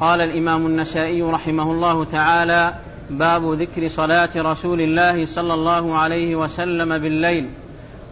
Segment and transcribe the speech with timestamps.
[0.00, 2.74] قال الإمام النسائي رحمه الله تعالى
[3.10, 7.48] باب ذكر صلاة رسول الله صلى الله عليه وسلم بالليل.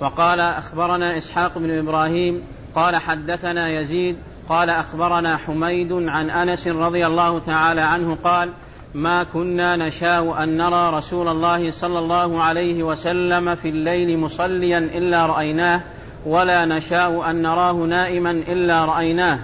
[0.00, 2.42] وقال أخبرنا إسحاق بن إبراهيم
[2.74, 4.16] قال حدثنا يزيد
[4.48, 8.50] قال أخبرنا حميد عن أنس رضي الله تعالى عنه قال
[8.94, 15.26] ما كنا نشاء أن نرى رسول الله صلى الله عليه وسلم في الليل مصليا إلا
[15.26, 15.80] رأيناه
[16.26, 19.38] ولا نشاء أن نراه نائما إلا رأيناه.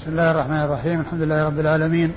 [0.00, 1.00] بسم الله الرحمن الرحيم.
[1.00, 2.12] الحمد لله رب العالمين.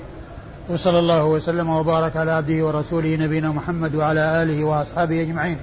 [0.68, 5.58] وصلى الله وسلم وبارك على عبده ورسوله نبينا محمد وعلى آله وأصحابه أجمعين.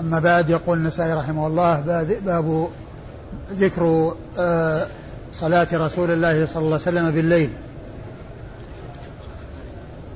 [0.00, 1.80] أما بعد يقول النسائي رحمه الله
[2.26, 2.68] باب
[3.52, 4.86] ذكر آه،
[5.34, 7.50] صلاة رسول الله صلى الله عليه وسلم بالليل.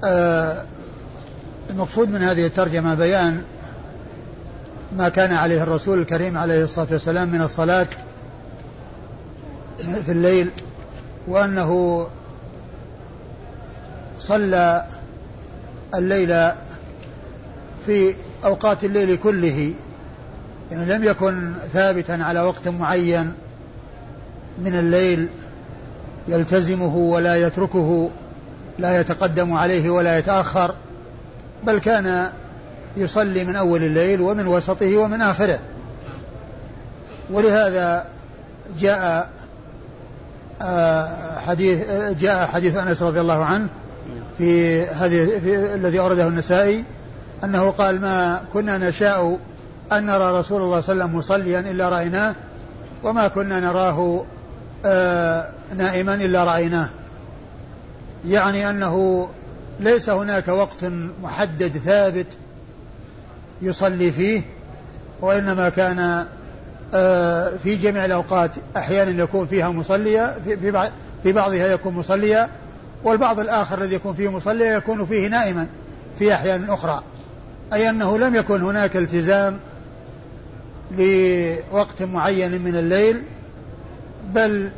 [0.04, 0.64] آه،
[1.70, 3.42] المقصود من هذه الترجمة بيان
[4.96, 7.86] ما كان عليه الرسول الكريم عليه الصلاة والسلام من الصلاة
[10.06, 10.50] في الليل
[11.26, 12.06] وأنه
[14.18, 14.86] صلى
[15.94, 16.50] الليل
[17.86, 19.74] في أوقات الليل كله
[20.72, 23.32] يعني لم يكن ثابتا على وقت معين
[24.58, 25.28] من الليل
[26.28, 28.10] يلتزمه ولا يتركه
[28.78, 30.74] لا يتقدم عليه ولا يتأخر
[31.64, 32.30] بل كان
[32.96, 35.58] يصلي من أول الليل ومن وسطه ومن آخره.
[37.30, 38.06] ولهذا
[38.78, 39.30] جاء
[41.46, 41.84] حديث
[42.20, 43.68] جاء حديث أنس رضي الله عنه
[44.38, 46.84] في هذه في الذي أورده النسائي
[47.44, 49.38] أنه قال ما كنا نشاء
[49.92, 52.34] أن نرى رسول الله صلى الله عليه وسلم مصليا إلا رأيناه
[53.02, 54.24] وما كنا نراه
[54.84, 56.88] آه، نائما إلا رأيناه.
[58.28, 59.28] يعني أنه
[59.80, 60.84] ليس هناك وقت
[61.22, 62.26] محدد ثابت
[63.62, 64.42] يصلي فيه
[65.20, 66.26] وإنما كان
[67.62, 70.90] في جميع الأوقات أحيانا يكون فيها مصليا في
[71.22, 72.48] في بعضها يكون مصليا
[73.04, 75.66] والبعض الآخر الذي يكون فيه مصليا يكون فيه نائما
[76.18, 77.02] في أحيان أخرى.
[77.72, 79.58] أي أنه لم يكن هناك التزام
[80.98, 83.22] لوقت معين من الليل
[84.34, 84.70] بل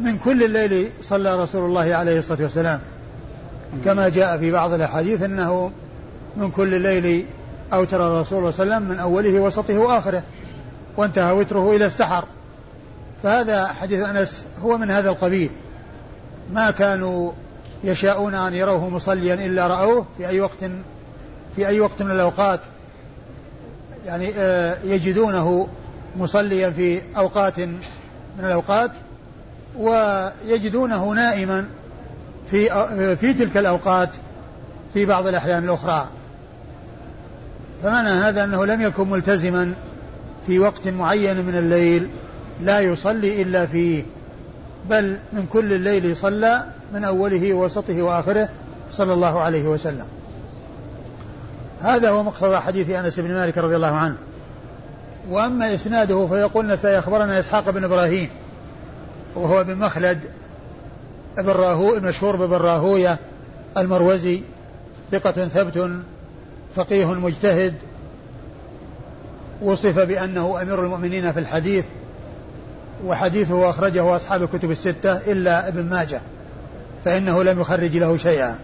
[0.00, 2.80] من كل الليل صلى رسول الله عليه الصلاة والسلام.
[3.84, 5.70] كما جاء في بعض الأحاديث أنه
[6.36, 7.26] من كل الليل
[7.72, 10.22] أوتر الرسول صلى الله عليه وسلم من أوله وسطه وآخره.
[10.96, 12.24] وانتهى وتره إلى السحر.
[13.22, 15.50] فهذا حديث أنس هو من هذا القبيل.
[16.52, 17.32] ما كانوا
[17.84, 20.64] يشاءون أن يروه مصليا إلا رأوه في أي وقت
[21.56, 22.60] في أي وقت من الأوقات.
[24.06, 25.68] يعني آه، يجدونه
[26.16, 27.58] مصليا في أوقات
[28.38, 28.90] من الأوقات
[29.78, 31.66] ويجدونه نائما
[32.50, 34.10] في آه، في تلك الأوقات
[34.94, 36.08] في بعض الأحيان الأخرى.
[37.82, 39.74] فمعنى هذا أنه لم يكن ملتزما
[40.46, 42.08] في وقت معين من الليل
[42.60, 44.02] لا يصلي إلا فيه
[44.90, 46.64] بل من كل الليل صلى
[46.94, 48.48] من أوله ووسطه وآخره
[48.90, 50.06] صلى الله عليه وسلم.
[51.80, 54.16] هذا هو مقتضى حديث أنس بن مالك رضي الله عنه.
[55.30, 58.28] وأما إسناده فيقولنا سيخبرنا إسحاق بن إبراهيم
[59.34, 60.20] وهو بن مخلد
[61.38, 63.18] راهو المشهور بابن راهوية
[63.76, 64.42] المروزي
[65.12, 65.90] ثقة ثبت
[66.76, 67.74] فقيه مجتهد
[69.62, 71.84] وصف بأنه أمير المؤمنين في الحديث
[73.06, 76.20] وحديثه أخرجه أصحاب الكتب الستة إلا ابن ماجه
[77.04, 78.58] فإنه لم يخرج له شيئا.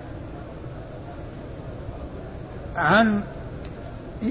[2.77, 3.23] عن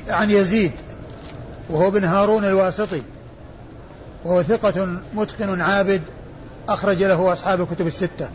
[0.09, 0.71] عن يزيد
[1.69, 3.01] وهو بن هارون الواسطي
[4.25, 6.01] وهو ثقة متقن عابد
[6.69, 8.29] أخرج له أصحاب الكتب الستة.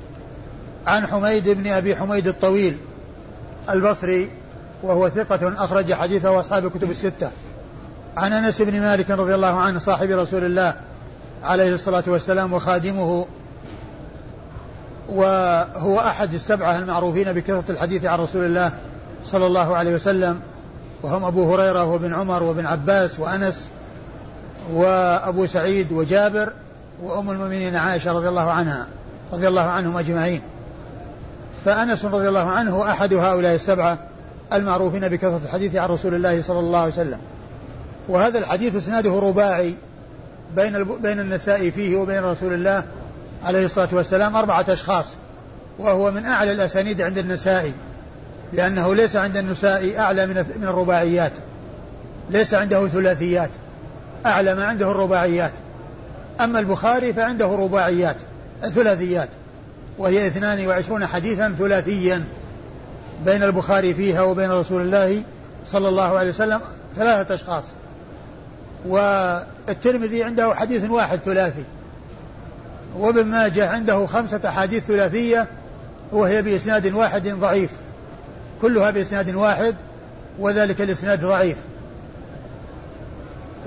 [0.87, 2.77] عن حميد بن أبي حميد الطويل
[3.71, 4.31] البصري
[4.83, 7.31] وهو ثقة أخرج حديثه أصحاب الكتب الستة.
[8.17, 10.75] عن أنس بن مالك رضي الله عنه صاحب رسول الله
[11.43, 13.27] عليه الصلاة والسلام وخادمه
[15.09, 18.73] وهو أحد السبعة المعروفين بكثرة الحديث عن رسول الله
[19.25, 20.41] صلى الله عليه وسلم
[21.03, 23.69] وهم أبو هريرة وابن عمر وابن عباس وأنس
[24.73, 26.53] وأبو سعيد وجابر
[27.03, 28.87] وأم المؤمنين عائشة رضي الله عنها
[29.33, 30.41] رضي الله عنهم أجمعين.
[31.65, 33.99] فأنس رضي الله عنه أحد هؤلاء السبعة
[34.53, 37.19] المعروفين بكثرة الحديث عن رسول الله صلى الله عليه وسلم.
[38.09, 39.75] وهذا الحديث إسناده رباعي
[40.57, 42.85] بين بين النساء فيه وبين رسول الله
[43.45, 45.15] عليه الصلاة والسلام أربعة أشخاص
[45.79, 47.73] وهو من أعلى الأسانيد عند النسائي
[48.53, 51.33] لأنه ليس عند النساء أعلى من من الرباعيات
[52.31, 53.51] ليس عنده ثلاثيات
[54.27, 55.53] أعلى ما عنده الرباعيات.
[56.41, 58.17] أما البخاري فعنده رباعيات
[58.63, 59.29] ثلاثيات
[59.99, 62.25] وهي اثنان وعشرون حديثا ثلاثيا
[63.25, 65.23] بين البخاري فيها وبين رسول الله
[65.67, 66.61] صلى الله عليه وسلم
[66.97, 67.65] ثلاثة أشخاص.
[68.87, 71.65] والترمذي عنده حديث واحد ثلاثي
[72.97, 75.47] وابن ماجه عنده خمسة أحاديث ثلاثية
[76.13, 77.71] وهي بإسناد واحد ضعيف.
[78.63, 79.75] كلها بإسناد واحد
[80.39, 81.57] وذلك الإسناد ضعيف.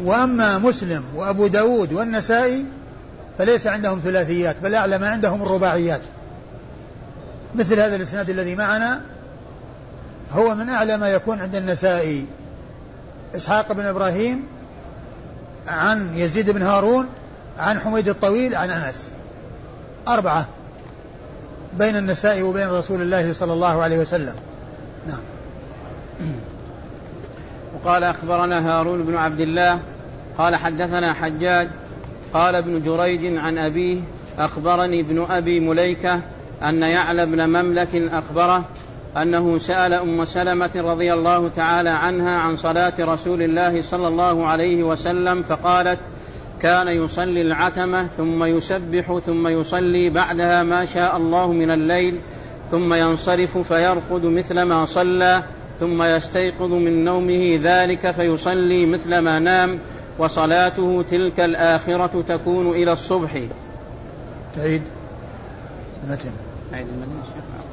[0.03, 2.65] وأما مسلم وأبو داود والنسائي
[3.38, 6.01] فليس عندهم ثلاثيات بل أعلى ما عندهم الرباعيات.
[7.56, 9.01] مثل هذا الإسناد الذي معنا
[10.31, 12.25] هو من أعلى ما يكون عند النسائي.
[13.35, 14.55] إسحاق بن إبراهيم
[15.67, 17.07] عن يزيد بن هارون
[17.59, 19.12] عن حميد الطويل عن أنس.
[20.07, 20.47] أربعة
[21.77, 24.35] بين النساء وبين رسول الله صلى الله عليه وسلم.
[25.07, 25.19] نعم.
[27.75, 29.79] وقال أخبرنا هارون بن عبد الله
[30.38, 31.67] قال حدثنا حجاج
[32.33, 34.01] قال ابن جريج عن أبيه
[34.38, 36.21] أخبرني ابن أبي مليكة
[36.63, 38.63] أن يعلى بن مملك أخبره
[39.17, 44.83] أنه سأل أم سلمة رضي الله تعالى عنها عن صلاة رسول الله صلى الله عليه
[44.83, 46.00] وسلم فقالت
[46.62, 52.15] كان يصلي العتمة ثم يسبح ثم يصلي بعدها ما شاء الله من الليل
[52.71, 55.44] ثم ينصرف فيرقد مثل ما صلى
[55.79, 59.79] ثم يستيقظ من نومه ذلك فيصلي مثل ما نام
[60.17, 63.47] وصلاته تلك الآخرة تكون إلى الصبح.
[64.56, 64.81] تعيد
[66.03, 66.31] المتن
[66.73, 67.64] عيد المتن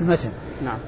[0.00, 0.30] المتن.
[0.64, 0.78] نعم.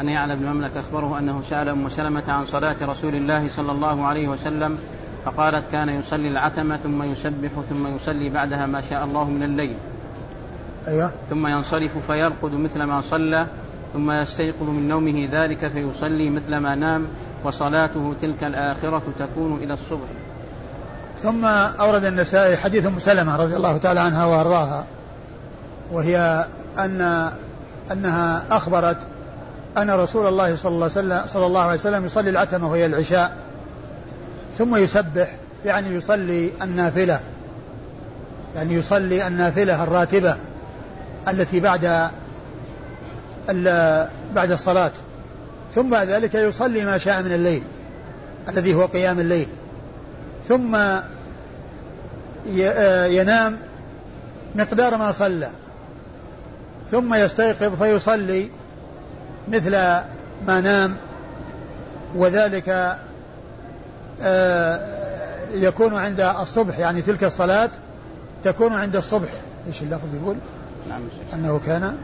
[0.00, 4.06] أن يعلى بن مملك أخبره أنه سأل أم سلمة عن صلاة رسول الله صلى الله
[4.06, 4.78] عليه وسلم
[5.24, 9.76] فقالت كان يصلي العتمة ثم يسبح ثم يصلي بعدها ما شاء الله من الليل.
[10.88, 11.10] أيوة.
[11.30, 13.46] ثم ينصرف فيرقد مثل ما صلى
[13.92, 17.06] ثم يستيقظ من نومه ذلك فيصلي مثل ما نام
[17.44, 20.08] وصلاته تلك الآخرة تكون إلى الصبح.
[21.22, 21.44] ثم
[21.80, 24.84] أورد النسائي حديث أم سلمة رضي الله تعالى عنها وأرضاها
[25.92, 26.46] وهي
[26.78, 27.30] أن
[27.92, 28.96] أنها أخبرت
[29.76, 33.36] أن رسول الله صلى الله عليه وسلم, صلى الله عليه وسلم يصلي العتمة وهي العشاء
[34.58, 37.20] ثم يسبح يعني يصلي النافلة
[38.54, 40.36] يعني يصلي النافلة الراتبة
[41.28, 42.10] التي بعد
[44.34, 44.92] بعد الصلاة
[45.74, 47.62] ثم بعد ذلك يصلي ما شاء من الليل
[48.48, 49.48] الذي هو قيام الليل
[50.48, 50.76] ثم
[53.06, 53.58] ينام
[54.54, 55.48] مقدار ما صلى.
[56.90, 58.48] ثم يستيقظ فيصلي
[59.48, 59.70] مثل
[60.46, 60.96] ما نام
[62.14, 62.98] وذلك
[64.22, 64.98] آه،
[65.54, 67.70] يكون عند الصبح يعني تلك الصلاة
[68.44, 69.28] تكون عند الصبح.
[69.66, 70.36] إيش اللفظ يقول؟
[70.88, 71.00] نعم
[71.34, 71.96] أنه كان؟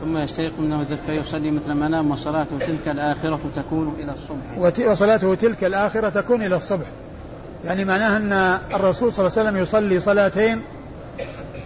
[0.00, 4.88] ثم يستيقظ منه فيصلي مثل ما نام وصلاته تلك الآخرة تكون إلى الصبح.
[4.90, 6.86] وصلاته تلك الآخرة تكون إلى الصبح.
[7.64, 8.32] يعني معناها أن
[8.74, 10.62] الرسول صلى الله عليه وسلم يصلي صلاتين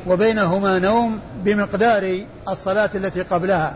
[0.06, 2.18] وبينهما نوم بمقدار
[2.48, 3.74] الصلاة التي قبلها.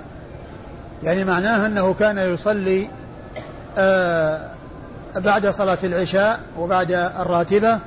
[1.04, 2.88] يعني معناها أنه كان يصلي
[3.78, 4.50] آه
[5.16, 7.78] بعد صلاة العشاء وبعد الراتبة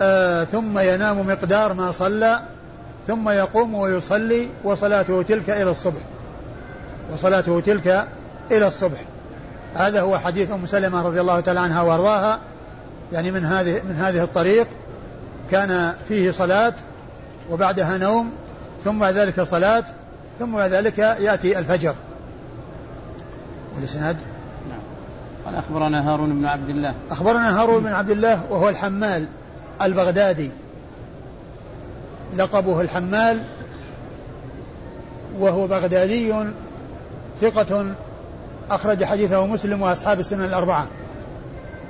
[0.00, 2.40] آه ثم ينام مقدار ما صلى
[3.06, 6.00] ثم يقوم ويصلي وصلاته تلك إلى الصبح.
[7.12, 8.06] وصلاته تلك
[8.50, 8.98] إلى الصبح.
[9.74, 12.38] هذا هو حديث أم سلمة رضي الله تعالى عنها وأرضاها.
[13.12, 14.66] يعني من هذه من هذه الطريق
[15.50, 16.72] كان فيه صلاة
[17.50, 18.30] وبعدها نوم
[18.84, 19.84] ثم بعد ذلك صلاة
[20.38, 21.94] ثم بعد ذلك يأتي الفجر.
[23.74, 24.16] والإسناد؟
[24.68, 24.78] نعم.
[25.46, 26.94] قال أخبرنا هارون بن عبد الله.
[27.10, 29.26] أخبرنا هارون بن عبد الله وهو الحمال
[29.82, 30.50] البغدادي.
[32.34, 33.42] لقبه الحمال
[35.38, 36.44] وهو بغدادي
[37.40, 37.86] ثقة
[38.70, 40.86] أخرج حديثه مسلم وأصحاب السنن الأربعة.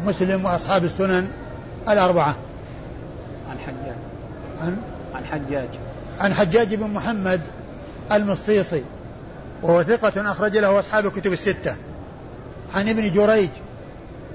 [0.04, 1.28] مسلم وأصحاب السنن
[1.88, 2.36] الأربعة.
[3.50, 3.96] عن حجاج.
[4.60, 4.76] عن
[5.24, 5.68] عن حجاج
[6.20, 7.40] عن حجاج بن محمد
[8.12, 8.82] المصيصي
[9.62, 11.76] وهو ثقة أخرج له أصحاب الكتب الستة.
[12.74, 13.48] عن ابن جريج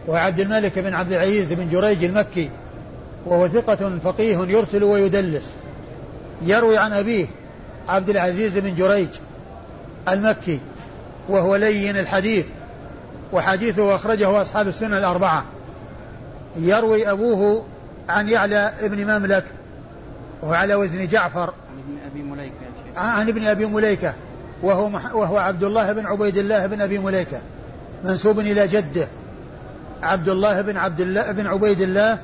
[0.07, 2.49] وعبد الملك بن عبد العزيز بن جريج المكي
[3.25, 5.45] وهو ثقة فقيه يرسل ويدلس.
[6.41, 7.25] يروي عن أبيه
[7.87, 9.09] عبد العزيز بن جريج
[10.07, 10.59] المكي
[11.29, 12.45] وهو لين الحديث
[13.33, 15.45] وحديثه أخرجه أصحاب السنة الأربعة.
[16.57, 17.65] يروي أبوه
[18.09, 19.43] عن يعلى ابن مملك
[20.41, 21.53] وهو على وزن جعفر.
[21.69, 22.55] عن ابن أبي مليكة
[22.95, 24.13] عن ابن أبي مليكة.
[24.63, 27.37] وهو, وهو عبد الله بن عبيد الله بن أبي مليكة.
[28.03, 29.07] منسوب إلى جده.
[30.01, 32.17] عبد الله بن عبد الله بن عبيد الله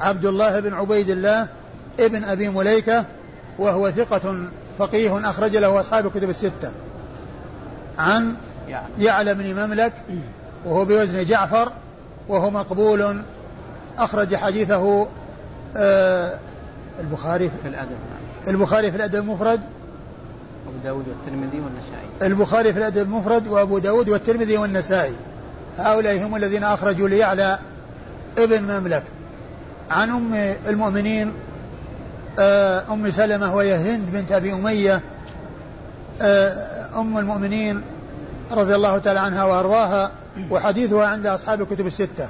[0.00, 1.46] عبد الله بن عبيد الله
[2.00, 3.04] ابن أبي مليكة.
[3.58, 6.70] وهو ثقة فقيه أخرج له أصحاب الكتب الستة.
[7.98, 8.36] عن
[8.98, 9.92] يعلى بن مملك
[10.64, 11.72] وهو بوزن جعفر
[12.28, 13.22] وهو مقبول
[13.98, 15.06] أخرج حديثه
[15.76, 16.38] آه
[17.00, 17.96] البخاري؟ في الأدب
[18.48, 19.60] البخاري في الأدب المفرد
[20.68, 22.32] أبو داود والترمذي والنسائي.
[22.32, 25.14] البخاري في الأدب المفرد وأبو داود والترمذي والنسائي.
[25.78, 27.58] هؤلاء هم الذين أخرجوا ليعلى
[28.38, 29.02] ابن مملك.
[29.90, 30.34] عن أم
[30.66, 31.32] المؤمنين
[32.38, 35.00] آه، أم سلمة وهي هند بنت أبي أمية
[36.96, 37.82] أم المؤمنين
[38.50, 40.10] رضي الله تعالى عنها وأرضاها
[40.50, 42.28] وحديثها عند أصحاب الكتب الستة.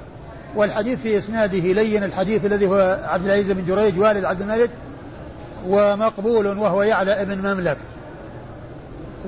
[0.57, 4.71] والحديث في إسناده لين الحديث الذي هو عبد العزيز بن جريج والد عبد الملك
[5.69, 7.77] ومقبول وهو يعلى ابن مملك.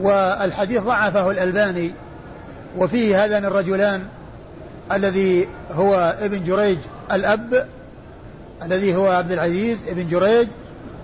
[0.00, 1.90] والحديث ضعفه الألباني
[2.78, 4.02] وفيه هذان الرجلان
[4.92, 6.78] الذي هو ابن جريج
[7.12, 7.68] الأب
[8.62, 10.48] الذي هو عبد العزيز ابن جريج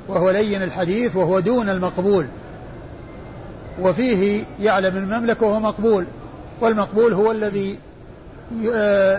[0.09, 2.27] وهو لين الحديث وهو دون المقبول.
[3.81, 6.07] وفيه يعلم المملكة وهو مقبول
[6.61, 7.79] والمقبول هو الذي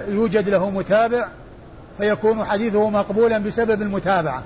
[0.08, 1.28] يوجد له متابع
[1.98, 4.44] فيكون حديثه مقبولا بسبب المتابعة.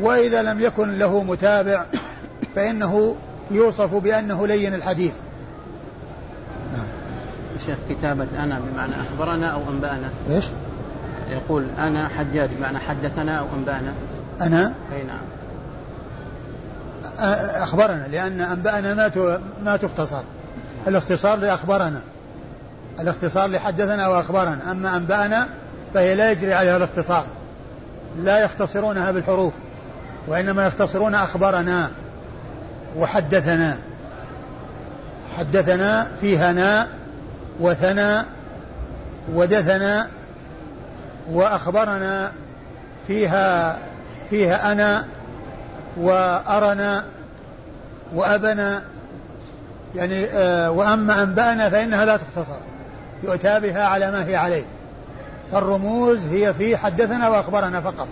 [0.00, 1.84] وإذا لم يكن له متابع
[2.54, 3.16] فإنه
[3.50, 5.12] يوصف بأنه لين الحديث.
[7.66, 10.44] شيخ كتابة أنا بمعنى أخبرنا أو أنبأنا؟ إيش؟
[11.30, 13.92] يقول أنا حجاج بمعنى حدثنا أو أنبأنا؟
[14.40, 15.20] أنا؟ أي نعم.
[17.62, 20.22] أخبرنا لأن أنبأنا ما ما تختصر.
[20.86, 22.00] الاختصار لأخبرنا.
[23.00, 25.48] الاختصار لحدثنا وأخبرنا أما أنبأنا
[25.94, 27.26] فهي لا يجري عليها الاختصار.
[28.18, 29.52] لا يختصرونها بالحروف
[30.28, 31.90] وإنما يختصرون أخبرنا
[32.96, 33.76] وحدثنا.
[35.38, 36.88] حدثنا فيها ناء
[37.60, 38.24] وثنى
[39.34, 40.08] ودثنا
[41.30, 42.32] وأخبرنا
[43.06, 43.78] فيها
[44.30, 45.04] فيها أنا
[45.96, 47.04] وأرنا
[48.14, 48.82] وأبنا.
[49.94, 52.58] يعني آه وأما أنبأنا فإنها لا تختصر.
[53.22, 54.64] يؤتى بها على ما هي عليه.
[55.52, 58.08] فالرموز هي في حدثنا وأخبرنا فقط.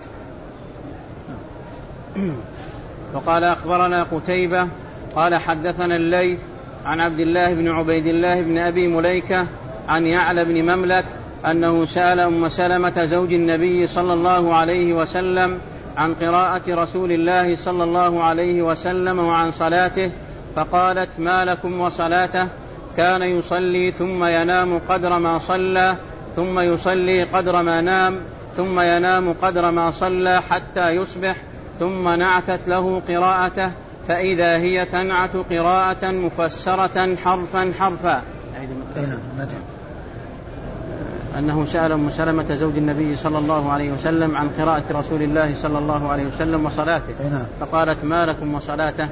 [3.13, 4.67] وقال أخبرنا قتيبة
[5.15, 6.39] قال حدثنا الليث
[6.85, 9.45] عن عبد الله بن عبيد الله بن أبي مليكة
[9.87, 11.05] عن يعلى بن مملك
[11.45, 15.59] أنه سأل أم سلمة زوج النبي صلى الله عليه وسلم
[15.97, 20.11] عن قراءة رسول الله صلى الله عليه وسلم وعن صلاته
[20.55, 22.47] فقالت ما لكم وصلاته؟
[22.97, 25.95] كان يصلي ثم ينام قدر ما صلى
[26.35, 28.19] ثم يصلي قدر ما نام
[28.57, 31.35] ثم ينام قدر ما صلى حتى يصبح
[31.79, 33.71] ثم نعتت له قراءته
[34.07, 38.21] فإذا هي تنعت قراءة مفسرة حرفا حرفا.
[38.53, 39.47] نعم
[41.39, 45.77] أنه سأل أم سلمة زوج النبي صلى الله عليه وسلم عن قراءة رسول الله صلى
[45.77, 47.29] الله عليه وسلم وصلاته.
[47.31, 47.45] نعم.
[47.59, 49.07] فقالت ما لكم وصلاته؟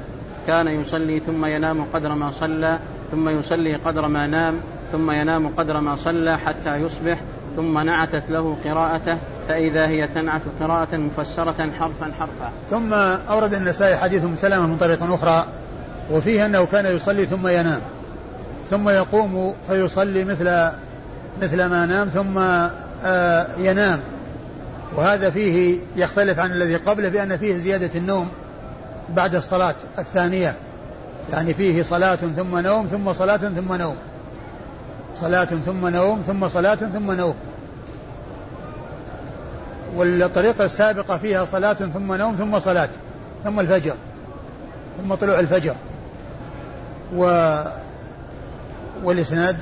[0.46, 2.78] كان يصلي ثم ينام قدر ما صلى
[3.10, 4.54] ثم يصلي قدر ما نام
[4.92, 7.18] ثم ينام قدر ما صلى حتى يصبح
[7.56, 12.52] ثم نعتت له قراءته فإذا هي تنعت قراءة مفسرة حرفا حرفا.
[12.70, 12.92] ثم
[13.32, 15.46] أورد النسائي حديث أم سلمة من طريق أخرى
[16.10, 17.80] وفيه أنه كان يصلي ثم ينام
[18.70, 20.70] ثم يقوم فيصلي مثل
[21.42, 22.38] مثل ما نام ثم
[23.04, 24.00] آه ينام.
[24.96, 28.28] وهذا فيه يختلف عن الذي قبله بأن فيه زيادة النوم
[29.08, 30.54] بعد الصلاة الثانية.
[31.32, 33.96] يعني فيه صلاة ثم نوم ثم صلاة ثم نوم.
[35.14, 37.34] صلاة ثم نوم ثم صلاة ثم نوم.
[39.96, 42.88] والطريقة السابقة فيها صلاة ثم نوم ثم صلاة
[43.44, 43.94] ثم الفجر
[44.98, 45.74] ثم طلوع الفجر.
[47.16, 47.52] و
[49.04, 49.56] والإسناد؟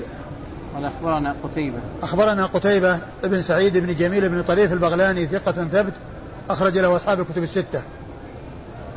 [0.75, 1.79] قال أخبرنا قتيبة.
[2.03, 5.93] أخبرنا قتيبة بن سعيد بن جميل بن طريف البغلاني ثقة ثبت
[6.51, 7.83] أخرج له أصحاب الكتب الستة.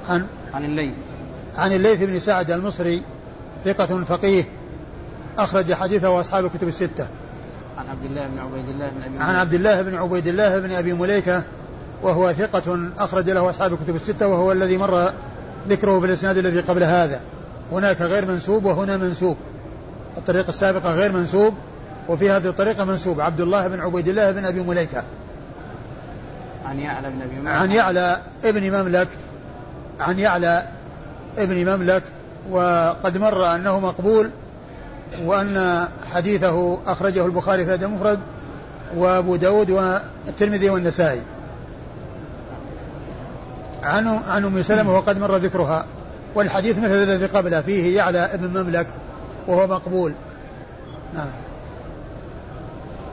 [0.10, 0.94] عن عن الليث.
[1.56, 3.02] عن الليث بن سعد المصري
[3.66, 4.44] ثقة فقيه
[5.38, 7.08] أخرج حديثه أصحاب الكتب الستة.
[7.78, 10.72] عن عبد الله بن عبيد الله بن أبي عن عبد الله بن عبيد الله بن
[10.72, 11.44] أبي مليكة
[12.04, 15.12] وهو ثقة أخرج له أصحاب الكتب الستة وهو الذي مر
[15.70, 17.22] ذكره في الإسناد الذي قبل هذا.
[17.72, 19.38] هناك غير منسوب وهنا منسوب.
[20.18, 21.54] الطريقة السابقة غير منسوب
[22.10, 23.22] وفي هذه الطريقة منسوب.
[23.22, 25.04] عبد الله بن عبيد الله بن أبي مليكة.
[26.66, 27.50] عن يعلى بن أبي مليكة.
[27.50, 29.08] عن يعلى ابن مملك
[30.00, 30.64] عن يعلى
[31.38, 32.04] ابن مملك
[32.52, 34.30] وقد مر أنه مقبول
[35.26, 38.20] وأن حديثه أخرجه البخاري في الأدب المفرد
[38.96, 41.22] وأبو داود والترمذي والنسائي.
[43.84, 45.86] عن عن أم سلمة وقد مر ذكرها.
[46.36, 48.88] والحديث مثل الذي قبله فيه يعلى ابن مملك
[49.48, 50.14] وهو مقبول.
[51.14, 51.30] نعم.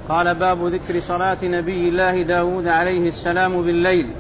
[0.09, 4.11] قال باب ذكر صلاة نبي الله داود عليه السلام بالليل.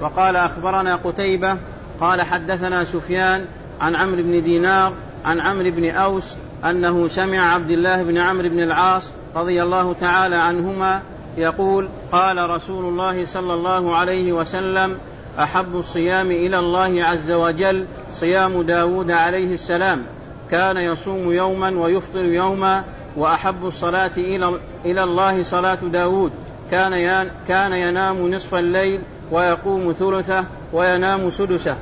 [0.00, 1.56] وقال أخبرنا قتيبة
[2.00, 3.44] قال حدثنا سفيان
[3.80, 4.92] عن عمرو بن دينار
[5.24, 10.36] عن عمرو بن أوس أنه سمع عبد الله بن عمرو بن العاص رضي الله تعالى
[10.36, 11.02] عنهما
[11.36, 14.98] يقول قال رسول الله صلى الله عليه وسلم
[15.38, 20.02] أحب الصيام إلى الله عز وجل صيام داود عليه السلام.
[20.50, 22.84] كان يصوم يوما ويفطر يوما
[23.16, 26.32] وأحب الصلاة إلى إلى الله صلاة داود.
[26.70, 29.00] كان كان ينام نصف الليل
[29.30, 31.76] ويقوم ثلثه وينام سدسه.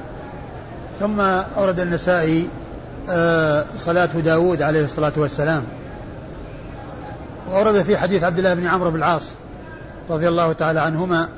[1.01, 2.49] ثم أورد النسائي
[3.09, 5.63] آه، صلاة داود عليه الصلاة والسلام.
[7.51, 9.29] ورد في حديث عبد الله بن عمرو بن العاص
[10.11, 11.29] رضي الله تعالى عنهما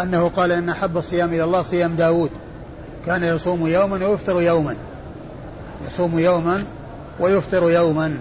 [0.00, 2.30] أنه قال إن أحب الصيام إلى الله صيام داود
[3.06, 4.76] كان يصوم يوما ويفطر يوما.
[5.86, 6.64] يصوم يوما
[7.20, 8.18] ويفطر يوما.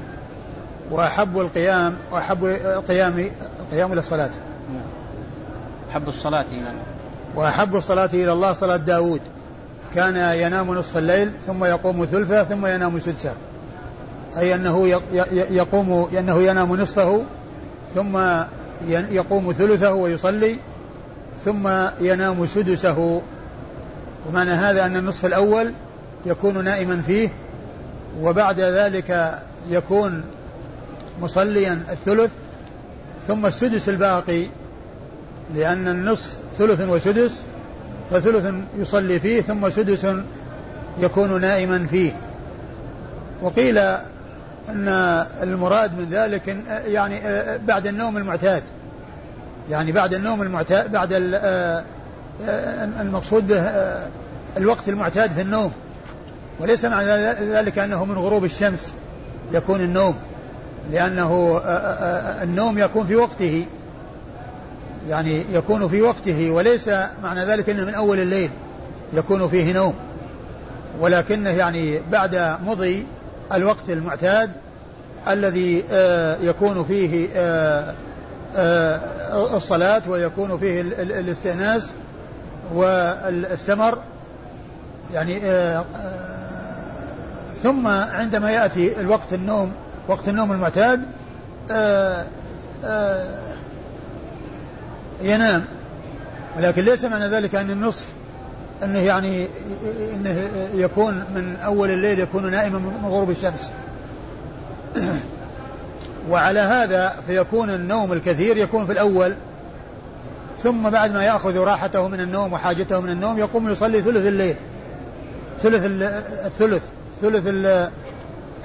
[0.91, 4.29] وأحب القيام وأحب القيام القيام إلى الصلاة.
[5.91, 6.71] أحب الصلاة إلى
[7.35, 9.21] وأحب الصلاة إلى الله صلاة داود
[9.95, 13.33] كان ينام نصف الليل ثم يقوم ثلثه ثم ينام سدسه.
[14.37, 17.23] أي أنه يقوم أنه ينام نصفه
[17.95, 18.17] ثم
[18.89, 20.55] يقوم ثلثه ويصلي
[21.45, 21.69] ثم
[22.01, 23.21] ينام سدسه.
[24.29, 25.73] ومعنى هذا أن النصف الأول
[26.25, 27.29] يكون نائما فيه
[28.21, 30.23] وبعد ذلك يكون
[31.21, 32.31] مصليا الثلث
[33.27, 34.45] ثم السدس الباقي
[35.55, 37.41] لأن النصف ثلث وسدس
[38.11, 40.07] فثلث يصلي فيه ثم سدس
[40.99, 42.11] يكون نائما فيه.
[43.41, 43.77] وقيل
[44.69, 44.87] أن
[45.43, 47.19] المراد من ذلك يعني
[47.57, 48.63] بعد النوم المعتاد.
[49.69, 51.09] يعني بعد النوم المعتاد بعد
[52.99, 53.61] المقصود به
[54.57, 55.71] الوقت المعتاد في النوم.
[56.59, 58.93] وليس معنى ذلك أنه من غروب الشمس
[59.51, 60.15] يكون النوم
[60.91, 61.61] لأنه
[62.43, 63.65] النوم يكون في وقته.
[65.09, 66.89] يعني يكون في وقته وليس
[67.23, 68.49] معنى ذلك أنه من أول الليل
[69.13, 69.93] يكون فيه نوم.
[70.99, 73.05] ولكنه يعني بعد مضي
[73.53, 74.51] الوقت المعتاد
[75.27, 75.83] الذي
[76.43, 77.27] يكون فيه
[79.55, 81.93] الصلاة ويكون فيه الاستئناس
[82.73, 83.97] والسمر.
[85.13, 85.41] يعني
[87.63, 89.73] ثم عندما يأتي الوقت النوم
[90.07, 91.01] وقت النوم المعتاد
[95.21, 95.65] ينام.
[96.57, 98.05] ولكن ليس معنى ذلك أن النصف
[98.83, 99.47] أنه يعني
[100.13, 103.71] أنه يكون من أول الليل يكون نائما من غروب الشمس.
[106.29, 109.35] وعلى هذا فيكون النوم الكثير يكون في الأول
[110.63, 114.55] ثم بعد ما يأخذ راحته من النوم وحاجته من النوم يقوم يصلي ثلث الليل.
[115.61, 115.85] ثلث
[116.45, 116.83] الثلث
[117.21, 117.47] ثلث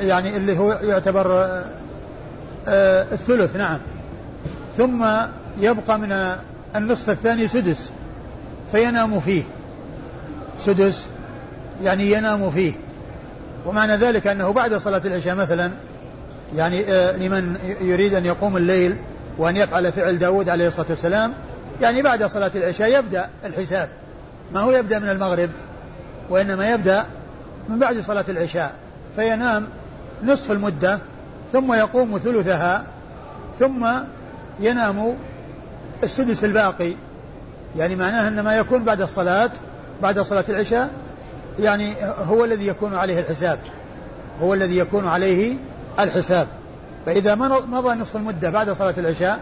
[0.01, 1.47] يعني اللي هو يعتبر
[2.69, 3.79] آه، الثلث نعم.
[4.77, 5.07] ثم
[5.61, 6.37] يبقى من
[6.77, 7.91] النصف الثاني سدس
[8.73, 9.43] فينام فيه.
[10.59, 11.07] سدس
[11.83, 12.73] يعني ينام فيه.
[13.67, 15.71] ومعنى ذلك أنه بعد صلاة العشاء مثلا
[16.57, 18.97] يعني آه، لمن يريد أن يقوم الليل
[19.39, 21.33] وأن يفعل فعل داود عليه الصلاة والسلام
[21.81, 23.89] يعني بعد صلاة العشاء يبدأ الحساب.
[24.53, 25.51] ما هو يبدأ من المغرب؟
[26.31, 27.05] وإنما يبدأ
[27.69, 28.75] من بعد صلاة العشاء.
[29.17, 29.67] فينام
[30.25, 30.99] نصف المدة
[31.53, 32.85] ثم يقوم ثلثها
[33.59, 33.89] ثم
[34.61, 35.17] ينام
[36.03, 36.93] السدس الباقي.
[37.77, 39.51] يعني معناه أن ما يكون بعد الصلاة
[40.03, 40.91] بعد صلاة العشاء
[41.61, 41.95] يعني
[42.27, 43.59] هو الذي يكون عليه الحساب.
[44.43, 45.55] هو الذي يكون عليه
[46.01, 46.47] الحساب.
[47.07, 49.41] فإذا مضى نصف المدة بعد صلاة العشاء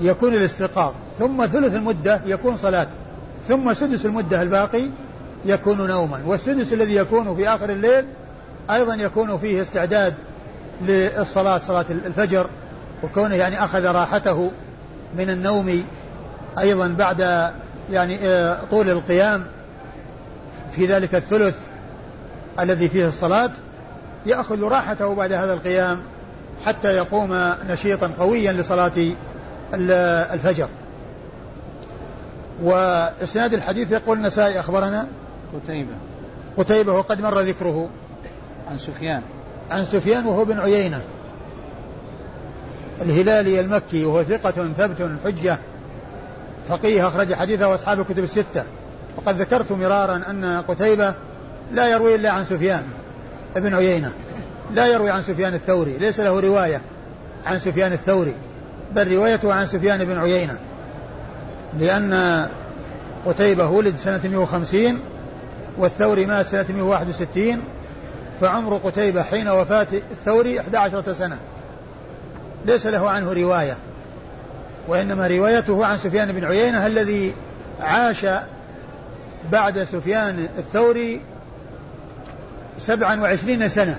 [0.00, 0.92] يكون الاستيقاظ.
[1.18, 2.86] ثم ثلث المدة يكون صلاة.
[3.48, 4.82] ثم سدس المدة الباقي
[5.44, 6.20] يكون نوما.
[6.26, 8.04] والسدس الذي يكون في آخر الليل
[8.70, 10.14] أيضا يكون فيه استعداد
[10.82, 12.46] للصلاة صلاة الفجر
[13.02, 14.50] وكونه يعني أخذ راحته.
[15.16, 15.84] من النوم
[16.58, 17.50] أيضا بعد
[17.92, 19.46] يعني آه، طول القيام
[20.72, 21.56] في ذلك الثلث
[22.60, 23.50] الذي فيه الصلاة
[24.26, 26.00] يأخذ راحته بعد هذا القيام
[26.66, 28.92] حتى يقوم نشيطا قويا لصلاة
[30.34, 30.68] الفجر.
[32.62, 35.06] وإسناد الحديث يقول النسائي أخبرنا
[35.54, 35.92] قتيبة.
[36.56, 37.88] قتيبة وقد مر ذكره
[38.70, 39.22] عن سفيان.
[39.70, 41.00] عن سفيان وهو بن عيينة.
[43.02, 45.58] الهلالي المكي وهو ثقة ثبت حجة
[46.68, 48.64] فقيه أخرج حديثه وأصحاب الكتب الستة.
[49.16, 51.14] وقد ذكرت مرارا أن قتيبة
[51.72, 52.82] لا يروي إلا عن سفيان
[53.56, 54.12] ابن عيينة.
[54.74, 56.80] لا يروي عن سفيان الثوري ليس له رواية
[57.46, 58.34] عن سفيان الثوري
[58.94, 60.58] بل روايته عن سفيان بن عيينة.
[61.78, 62.46] لأن
[63.26, 65.00] قتيبة ولد سنة 150
[65.78, 67.62] والثوري مات سنة 161
[68.40, 71.38] فعمر قتيبة حين وفاة الثوري 11 سنة.
[72.66, 73.76] ليس له عنه رواية
[74.88, 77.34] وإنما روايته عن سفيان بن عيينة الذي
[77.80, 78.26] عاش
[79.52, 81.20] بعد سفيان الثوري
[82.78, 83.98] سبعا وعشرين سنة.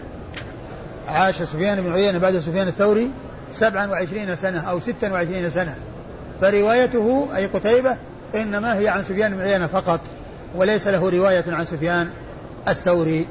[1.07, 3.11] عاش سفيان بن عيينة بعد سفيان الثوري
[3.53, 5.75] سبعا وعشرين سنة أو ستا وعشرين سنة.
[6.41, 7.97] فروايته أي قتيبة
[8.35, 9.99] إنما هي عن سفيان بن عيينة فقط
[10.55, 12.09] وليس له رواية عن سفيان
[12.67, 13.25] الثوري.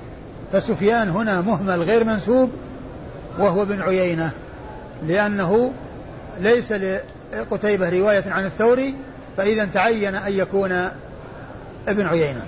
[0.52, 2.50] فسفيان هنا مهمل غير منسوب
[3.38, 4.30] وهو بن عيينة.
[5.06, 5.72] لأنه
[6.40, 6.72] ليس
[7.32, 8.94] لقتيبة رواية عن الثوري
[9.37, 10.72] فإذا تعين أن يكون
[11.88, 12.42] ابن عيينة.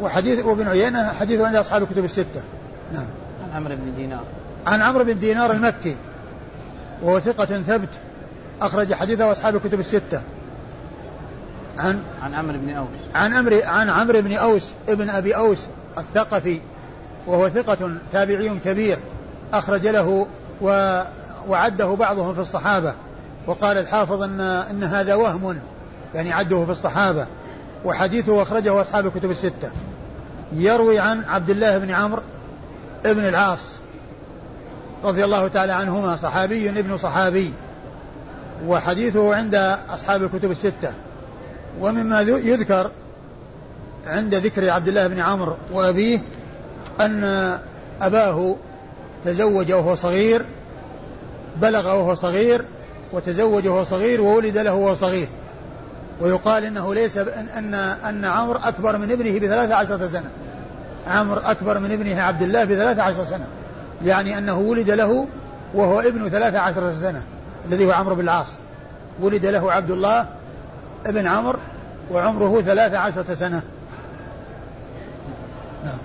[0.00, 2.42] وحديث وابن عيينة حديثه عند أصحاب الكتب الستة.
[2.92, 3.06] نعم.
[3.44, 4.24] عن عمرو بن دينار.
[4.66, 5.96] عن عمرو بن دينار المكي
[7.02, 7.88] وهو ثقة ثبت
[8.60, 10.22] أخرج حديثه أصحاب الكتب الستة.
[11.78, 12.88] عن عن عمرو بن أوس.
[13.14, 15.66] عن عمرو عن عمرو بن أوس ابن أبي أوس
[15.98, 16.60] الثقفي
[17.26, 18.98] وهو ثقة تابعي كبير
[19.52, 20.26] أخرج له
[20.62, 21.02] و
[21.48, 22.94] وعده بعضهم في الصحابة
[23.46, 25.58] وقال الحافظ أن أن هذا وهم
[26.14, 27.26] يعني عده في الصحابة
[27.84, 29.70] وحديثه أخرجه أصحاب الكتب الستة.
[30.52, 32.22] يروي عن عبد الله بن عمرو
[33.06, 33.76] ابن العاص
[35.04, 37.52] رضي الله تعالى عنهما صحابي ابن صحابي
[38.66, 39.54] وحديثه عند
[39.90, 40.92] أصحاب الكتب الستة.
[41.80, 42.90] ومما يذكر
[44.06, 46.18] عند ذكر عبد الله بن عمرو وأبيه
[47.00, 47.24] أن
[48.02, 48.56] أباه
[49.24, 50.42] تزوج وهو صغير
[51.56, 52.64] بلغ وهو صغير
[53.12, 55.28] وتزوج وهو صغير وولد له وهو صغير.
[56.20, 60.30] ويقال إنه ليس ان إن عمرو أكبر من ابنه بثلاث عشرة سنة.
[61.06, 63.46] عمرو أكبر من ابنه عبد الله بثلاث عشرة سنة.
[64.04, 65.26] يعني أنه ولد له
[65.74, 67.22] وهو ابن ثلاث عشرة سنة
[67.68, 68.48] الذي هو عمرو بن العاص.
[69.20, 70.26] ولد له عبد الله
[71.06, 71.58] ابن عمرو
[72.12, 73.62] وعمره ثلاث عشرة سنة.
[75.84, 75.98] نعم.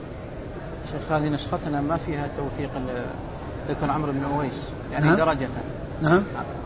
[1.00, 2.70] شيخ هذه نسختنا ما فيها توثيق
[3.70, 4.54] ذكر عمرو بن أويس
[4.92, 5.16] يعني نعم.
[5.16, 5.48] درجة.
[6.02, 6.24] نعم.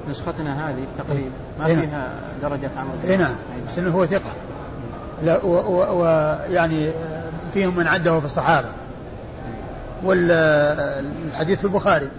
[0.10, 1.32] نسختنا هذه التقريب.
[1.60, 1.76] ما إيه.
[1.76, 2.10] فيها
[2.42, 3.36] درجة عمرو بن أويس نعم.
[3.68, 4.34] بس إنه هو ثقة.
[5.24, 6.92] لا ويعني
[7.54, 8.70] فيهم من عده في الصحابة.
[10.04, 12.10] والحديث في البخاري.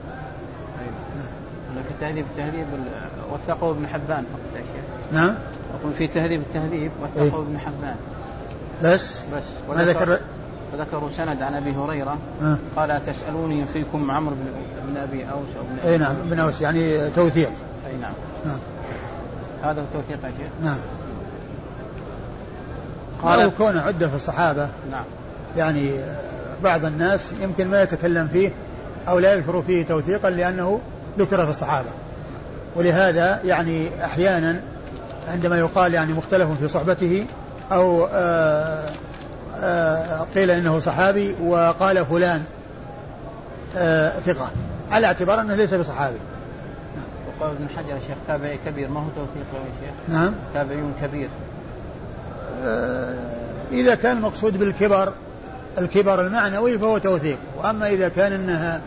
[1.88, 2.66] في تهذيب التهذيب
[3.32, 5.12] وثقه ابن حبان فقط يا شيخ.
[5.12, 5.34] نعم.
[5.80, 7.96] يقول في تهذيب التهذيب وثقه إيه؟ ابن حبان.
[8.82, 9.76] بس؟ بس.
[9.76, 10.18] ما ذكر
[10.72, 12.18] وذكروا سند عن أبي هريرة.
[12.42, 12.58] أه.
[12.76, 14.46] قال تسالوني فيكم عمرو بن
[14.88, 17.52] بن أبي أوس أو ابن أي نعم ابن أوس يعني توثيق.
[17.86, 18.12] أي نعم.
[18.46, 18.58] نعم.
[19.62, 20.50] هذا هو التوثيق يا شيخ.
[20.62, 20.80] نعم.
[23.22, 25.04] قال كونه عدة في الصحابة؟ نعم.
[25.56, 25.90] يعني
[26.64, 28.52] بعض الناس يمكن ما يتكلم فيه
[29.08, 30.80] أو لا يذكر فيه توثيقا لأنه
[31.18, 31.88] ذكر في الصحابة.
[32.76, 34.60] ولهذا يعني أحيانا
[35.28, 37.26] عندما يقال يعني مختلف في صحبته
[37.72, 38.88] أو آه،
[40.34, 42.42] قيل إنه صحابي وقال فلان
[43.76, 44.50] آه، ثقة.
[44.90, 46.18] على اعتبار إنه ليس بصحابي.
[47.26, 50.34] وقال ابن حجر يا شيخ تابعي كبير ما هو توثيق يا شيخ؟ نعم.
[50.54, 51.28] تابعي كبير.
[52.62, 53.14] آه،
[53.72, 55.12] إذا كان المقصود بالكبر
[55.78, 57.38] الكبر المعنوي فهو توثيق.
[57.58, 58.80] وأما إذا كان إنها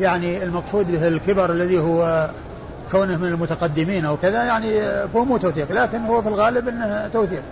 [0.00, 2.30] يعني المقصود به الكبر الذي هو
[2.92, 7.42] كونه من المتقدمين أو كذا يعني فهو مو توثيق لكن هو في الغالب انه توثيق.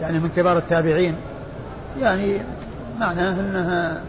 [0.00, 1.16] يعني من كبار التابعين.
[2.00, 2.40] يعني
[3.00, 4.02] معناه انها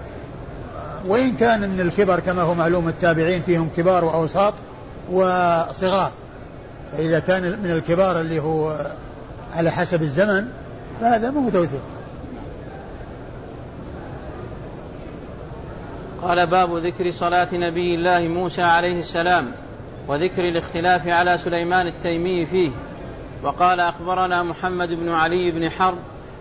[1.07, 4.53] وإن كان ان الكبر كما هو معلوم التابعين فيهم كبار وأوساط
[5.11, 6.11] وصغار
[6.91, 8.91] فإذا كان من الكبار اللي هو
[9.53, 10.47] على حسب الزمن
[11.01, 11.81] فهذا مو توثيق.
[16.21, 19.51] قال باب ذكر صلاة نبي الله موسى عليه السلام
[20.07, 22.71] وذكر الاختلاف على سليمان التيمي فيه
[23.43, 25.97] وقال أخبرنا محمد بن علي بن حرب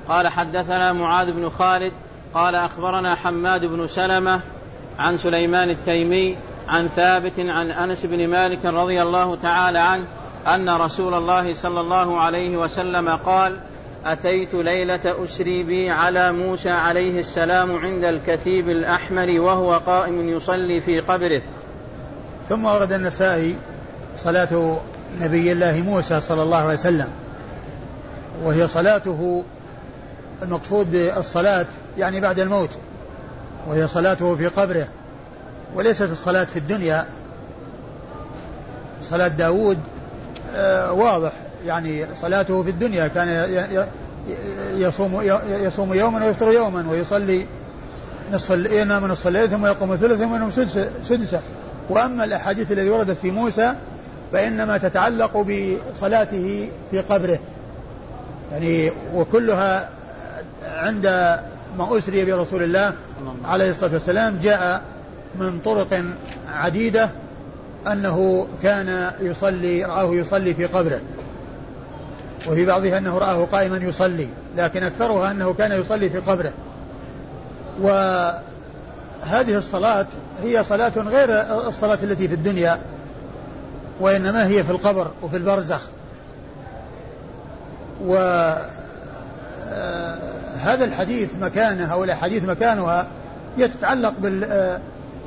[0.09, 1.93] قال حدثنا معاذ بن خالد
[2.35, 4.41] قال أخبرنا حماد بن سلمة
[4.99, 6.37] عن سليمان التيمي
[6.69, 10.05] عن ثابت عن أنس بن مالك رضي الله تعالى عنه
[10.47, 13.57] أن رسول الله صلى الله عليه وسلم قال
[14.07, 21.01] أتيت ليلة أسري بي على موسى عليه السلام عند الكثيب الأحمر وهو قائم يصلي في
[21.01, 21.43] قبره.
[22.49, 23.57] ثم ورد النسائي
[24.17, 24.81] صلاة
[25.21, 27.09] نبي الله موسى صلى الله عليه وسلم
[28.45, 29.45] وهي صلاته
[30.43, 31.67] المقصود بالصلاة
[31.99, 32.71] يعني بعد الموت
[33.69, 34.87] وهي صلاته في قبره
[35.75, 37.07] وليست الصلاة في الدنيا.
[39.03, 39.79] صلاة داود
[40.55, 41.33] آه واضح
[41.67, 43.29] يعني صلاته في الدنيا كان
[44.75, 47.47] يصوم يصوم يوما ويفطر يوما ويصلي
[48.33, 50.51] نصف ينام نصف الليل ثم يقوم ثلث ثم ينام
[51.05, 51.43] سدسا.
[51.91, 53.75] وأما الأحاديث التي وردت في موسى
[54.33, 57.39] فإنما تتعلق بصلاته في قبره.
[58.53, 59.91] يعني وكلها
[60.83, 61.07] عند
[61.79, 62.95] ما أسري برسول الله
[63.45, 64.83] عليه الصلاة والسلام جاء
[65.39, 66.05] من طرق
[66.49, 67.11] عديدة
[67.87, 71.01] أنه كان يصلي رآه يصلي في قبره.
[72.49, 76.53] وفي بعضها أنه رآه قائما يصلي لكن أكثرها أنه كان يصلي في قبره.
[77.81, 78.43] وهذه
[79.59, 80.07] الصلاة
[80.43, 81.29] هي صلاة غير
[81.69, 82.79] الصلاة التي في الدنيا
[84.01, 85.89] وإنما هي في القبر وفي البرزخ.
[88.07, 88.15] و
[90.63, 93.07] هذا الحديث مكانه أو الأحاديث مكانها
[93.59, 94.81] هي تتعلق بال آه،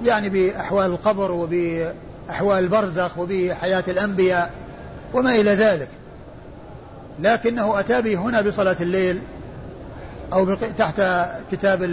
[0.06, 4.52] يعني بأحوال القبر وبأحوال البرزخ وبحياة الأنبياء
[5.13, 5.89] وما إلى ذلك.
[7.19, 9.21] لكنه أتى به هنا بصلاة الليل
[10.34, 11.02] أو تحت
[11.52, 11.84] كتاب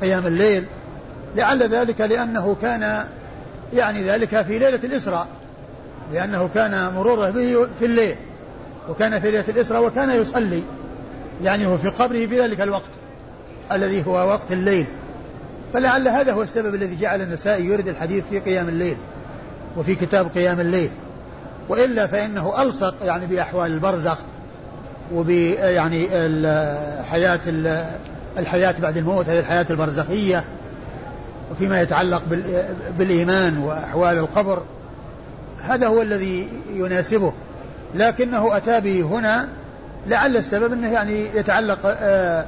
[0.00, 0.64] قيام الليل.
[1.36, 3.04] لعل ذلك لأنه كان
[3.74, 5.26] يعني ذلك في ليلة الإسراء
[6.12, 8.16] لأنه كان مروره به في الليل
[8.88, 10.62] وكان في ليلة الإسراء وكان يصلي.
[11.42, 12.90] يعني هو في قبره في ذلك الوقت
[13.72, 14.86] الذي هو وقت الليل.
[15.72, 18.96] فلعل هذا هو السبب الذي جعل النسائي يرد الحديث في قيام الليل
[19.76, 20.90] وفي كتاب قيام الليل.
[21.68, 24.18] وإلا فإنه ألصق يعني بأحوال البرزخ
[25.14, 27.40] وب يعني الحياة
[28.38, 30.44] الحياة بعد الموت هذه الحياة البرزخية.
[31.50, 32.22] وفيما يتعلق
[32.98, 34.62] بالإيمان وأحوال القبر.
[35.62, 37.32] هذا هو الذي يناسبه.
[37.94, 39.48] لكنه أتى به هنا
[40.06, 42.46] لعل السبب أنه يعني يتعلق آآ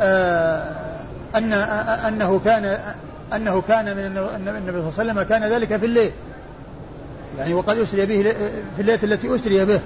[0.00, 0.86] آآ
[1.36, 2.78] أن أنه كان
[3.34, 4.06] أنه كان من
[4.48, 6.10] النبي صلى الله عليه وسلم كان ذلك في الليل.
[7.38, 8.22] يعني وقد أسري به
[8.76, 9.80] في الليلة التي أسري به.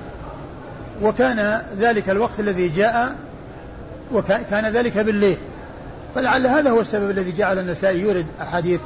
[1.02, 3.14] وكان ذلك الوقت الذي جاء
[4.12, 5.36] وكان ذلك بالليل.
[6.14, 8.80] فلعل هذا هو السبب الذي جعل النسائي يورد أحاديث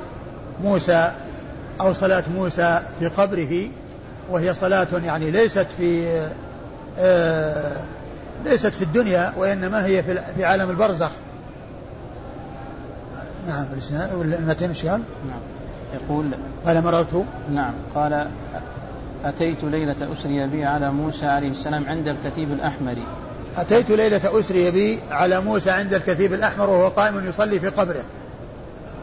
[0.63, 1.15] موسى
[1.81, 3.69] أو صلاة موسى في قبره
[4.31, 6.31] وهي صلاة يعني ليست في آه
[8.45, 10.03] ليست في الدنيا وإنما هي
[10.37, 11.11] في عالم البرزخ.
[13.49, 13.67] نعم
[14.23, 15.41] المتن إيش قال؟ نعم.
[15.95, 16.35] يقول
[16.67, 17.73] قال مررت نعم.
[17.95, 18.29] قال
[19.25, 22.97] أتيت ليلة أسري بي على موسى عليه السلام عند الكثيب الأحمر.
[23.57, 28.05] أتيت ليلة أسري بي على موسى عند الكثيب الأحمر وهو قائم يصلي في قبره.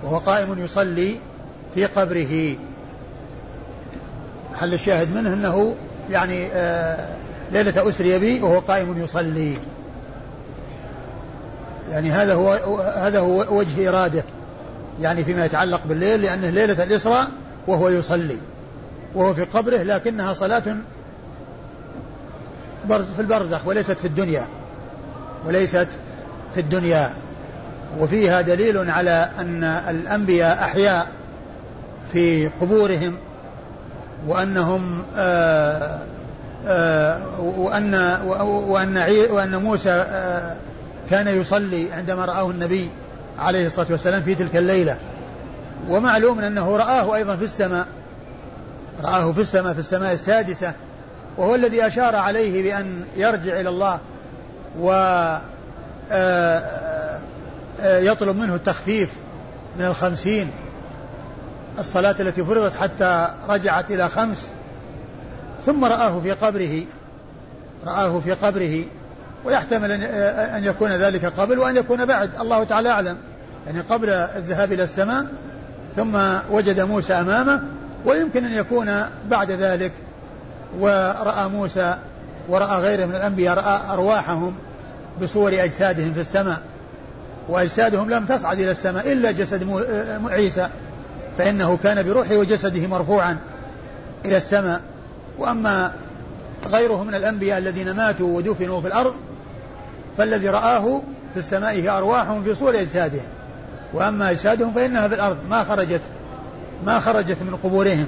[0.04, 1.16] وهو قائم يصلي
[1.74, 2.56] في قبره.
[4.60, 5.76] حل الشاهد منه أنه
[6.10, 7.16] يعني آه
[7.52, 9.58] ليلة أسري بي وهو قائم يصلي.
[11.92, 14.24] يعني هذا هو هذا هو وجه إرادة.
[15.02, 17.28] يعني فيما يتعلق بالليل لأنه ليلة الإسراء
[17.68, 18.38] وهو يصلي.
[19.16, 20.64] وهو في قبره لكنها صلاة
[22.88, 24.46] في البرزخ وليست في الدنيا.
[25.46, 25.88] وليست
[26.54, 27.14] في الدنيا.
[28.00, 31.08] وفيها دليل على أن الأنبياء أحياء
[32.14, 33.18] في قبورهم
[34.28, 36.11] وأنهم آآ
[37.40, 37.96] وأن
[38.44, 38.98] وأن
[39.32, 40.06] وأن موسى
[41.10, 42.90] كان يصلي عندما رآه النبي
[43.40, 44.98] عليه الصلاة والسلام في تلك الليلة.
[45.90, 47.88] ومعلوم أنه رآه أيضا في السماء.
[49.04, 50.74] رآه في السماء في السماء السادسة.
[51.38, 54.00] وهو الذي أشار عليه بأن يرجع إلى الله
[54.80, 54.92] و
[57.84, 59.10] يطلب منه التخفيف
[59.78, 60.52] من الخمسين.
[61.80, 64.50] الصلاة التي فرضت حتى رجعت إلى خمس.
[65.66, 66.84] ثم رآه في قبره
[67.86, 68.84] رآه في قبره
[69.46, 73.18] ويحتمل أن يكون ذلك قبل وأن يكون بعد الله تعالى أعلم.
[73.68, 75.26] يعني قبل الذهاب إلى السماء
[75.96, 76.20] ثم
[76.52, 77.64] وجد موسى أمامه
[78.06, 79.92] ويمكن أن يكون بعد ذلك.
[80.80, 81.98] ورأى موسى
[82.50, 84.56] ورأى غيره من الأنبياء رأى أرواحهم
[85.22, 86.62] بصور أجسادهم في السماء.
[87.50, 89.84] وأجسادهم لم تصعد إلى السماء إلا جسد
[90.26, 90.68] عيسى
[91.38, 93.38] فإنه كان بروحه وجسده مرفوعا
[94.26, 94.82] إلى السماء.
[95.38, 95.94] وأما
[96.66, 99.14] غيره من الأنبياء الذين ماتوا ودفنوا في الأرض
[100.18, 101.02] فالذي رآه
[101.34, 103.26] في السماء هي أرواحهم في صور أجسادهم.
[103.94, 106.02] وأما أجسادهم فإنها في الأرض ما خرجت
[106.86, 108.08] ما خرجت من قبورهم.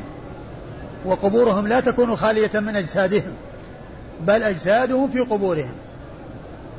[1.06, 3.34] وقبورهم لا تكون خالية من أجسادهم
[4.28, 5.74] بل أجسادهم في قبورهم.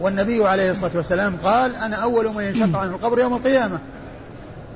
[0.00, 3.78] والنبي عليه الصلاة والسلام قال أنا أول من ينشق عنه القبر يوم القيامة.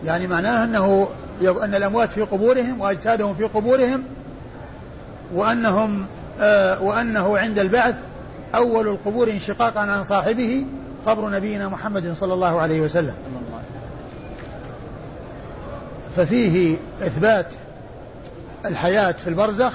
[0.04, 1.08] يعني معناه أنه
[1.42, 4.02] أن الأموات في قبورهم وأجسادهم في قبورهم
[5.34, 6.06] وأنهم
[6.40, 7.94] آه وأنه عند البعث
[8.54, 10.66] أول القبور انشقاقا عن صاحبه
[11.06, 13.14] قبر نبينا محمد صلى الله عليه وسلم.
[16.16, 17.46] ففيه إثبات
[18.64, 19.72] الحياة في البرزخ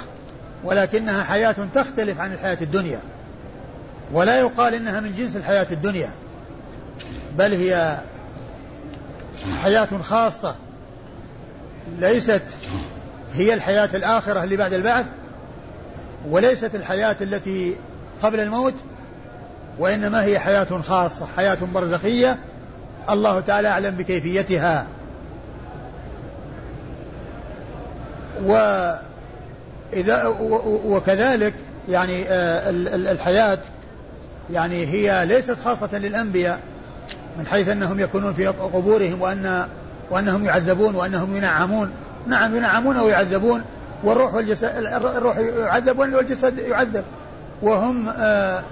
[0.63, 2.99] ولكنها حياة تختلف عن الحياة الدنيا.
[4.13, 6.09] ولا يقال إنها من جنس الحياة الدنيا
[7.37, 7.99] بل هي
[9.61, 10.55] حياة خاصة
[11.99, 12.43] ليست
[13.33, 15.05] هي الحياة الآخرة اللي بعد البعث
[16.29, 17.75] وليست الحياة التي
[18.23, 18.73] قبل الموت
[19.79, 22.37] وإنما هي حياة خاصة حياة برزخية.
[23.09, 24.87] الله تعالى أعلم بكيفيتها.
[28.43, 30.27] وإذا
[30.85, 31.53] وكذلك
[31.89, 32.69] يعني آه،
[33.11, 33.57] الحياة
[34.51, 36.59] يعني هي ليست خاصة للأنبياء
[37.39, 39.67] من حيث أنهم يكونون في قبورهم وأن
[40.11, 41.91] وأنهم يعذبون وأنهم ينعمون.
[42.27, 43.63] نعم ينعمون ويعذبون
[44.03, 47.03] والروح الروح يعذب والجسد يعذب.
[47.61, 48.63] وهم آه،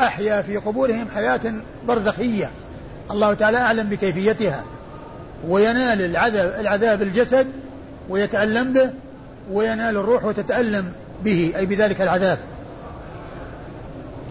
[0.00, 1.40] أحيا في قبورهم حياة
[1.88, 2.50] برزخية.
[3.10, 4.62] الله تعالى أعلم بكيفيتها.
[5.48, 7.46] وينال العذاب العذاب الجسد
[8.08, 8.90] ويتألم به
[9.52, 10.92] وينال الروح وتتألم
[11.24, 12.38] به أي بذلك العذاب.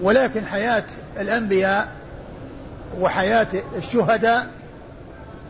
[0.01, 0.83] ولكن حياة
[1.19, 1.87] الأنبياء
[2.99, 4.47] وحياة الشهداء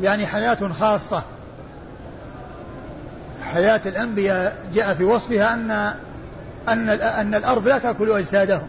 [0.01, 1.23] يعني حياة خاصة.
[3.57, 5.71] حياة الأنبياء جاء في وصفها أن
[6.69, 8.67] أن أن الأرض لا تأكل أجسادهم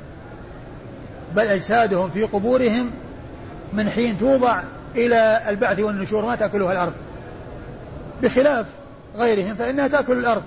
[1.37, 2.91] بل أجسادهم في قبورهم
[3.73, 4.63] من حين توضع
[4.97, 6.93] إلى البعث والنشور ما تأكلها الأرض.
[8.23, 8.67] بخلاف
[9.17, 10.43] غيرهم فإنها تأكل الأرض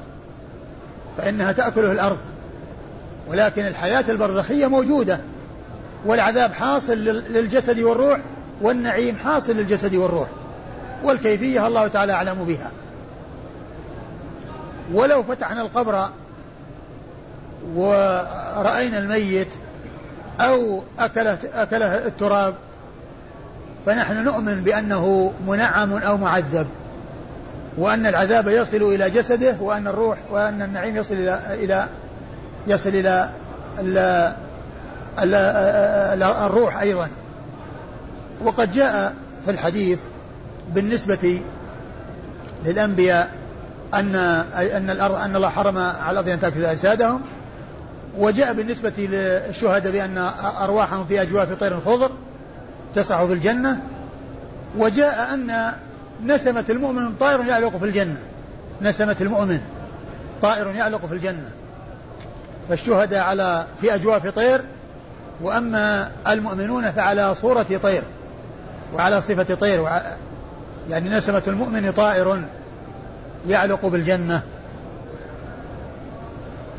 [1.17, 2.17] فإنها تأكله الأرض.
[3.27, 5.19] ولكن الحياة البرزخية موجودة
[6.05, 8.19] والعذاب حاصل للجسد والروح
[8.61, 10.27] والنعيم حاصل للجسد والروح
[11.03, 12.71] والكيفية الله تعالى أعلم بها.
[14.93, 16.09] ولو فتحنا القبر
[17.75, 19.47] ورأينا الميت
[20.39, 22.53] أو أكله, أكله التراب
[23.85, 26.67] فنحن نؤمن بأنه منعم أو معذب
[27.77, 31.87] وأن العذاب يصل إلى جسده وأن الروح وأن النعيم يصل إلى إلى
[32.67, 34.35] يصل إلى
[36.45, 37.07] الروح أيضا.
[38.43, 39.99] وقد جاء في الحديث
[40.73, 41.41] بالنسبة
[42.65, 43.40] للأنبياء
[43.93, 44.15] أن
[44.55, 47.21] أن الأرض أن الله حرم على الأرض أن تأكل أجسادهم
[48.17, 50.17] وجاء بالنسبة للشهداء بأن
[50.61, 52.11] أرواحهم في أجواف طير خضر
[52.95, 53.79] تسرح في الجنة
[54.77, 55.71] وجاء أن
[56.25, 58.17] نسمة المؤمن طائر يعلق في الجنة.
[58.81, 59.61] نسمة المؤمن
[60.41, 61.49] طائر يعلق في الجنة.
[62.69, 64.61] فالشهداء على في أجواف طير
[65.41, 68.03] وأما المؤمنون فعلى صورة طير
[68.93, 69.89] وعلى صفة طير
[70.89, 72.41] يعني نسمة المؤمن طائر.
[73.47, 74.41] يعلق بالجنة.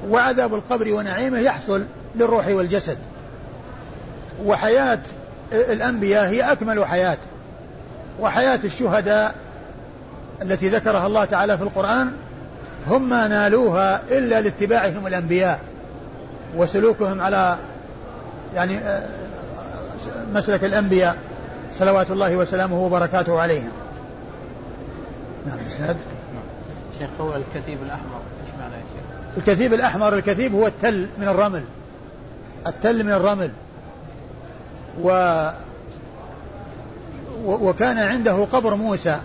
[0.09, 2.98] وعذاب القبر ونعيمه يحصل للروح والجسد.
[4.44, 4.98] وحياة
[5.53, 7.18] الأنبياء هي أكمل حياة.
[8.20, 9.35] وحياة الشهداء
[10.42, 12.12] التي ذكرها الله تعالى في القرآن
[12.88, 15.61] هم ما نالوها إلا لاتباعهم الأنبياء.
[16.57, 17.57] وسلوكهم على
[18.55, 19.09] يعني آه،
[20.35, 21.16] مسلك الأنبياء
[21.75, 23.70] صلوات الله وسلامه وبركاته عليهم.
[25.46, 25.59] نعم
[27.03, 28.21] شيخ قول الكثيب الأحمر.
[28.45, 31.65] إيش معنى يا شيخ؟ الكثيب الأحمر الكثيب هو التل من الرمل.
[32.67, 33.51] التل من الرمل.
[35.03, 35.49] و
[37.45, 39.21] وكان عنده قبر موسى.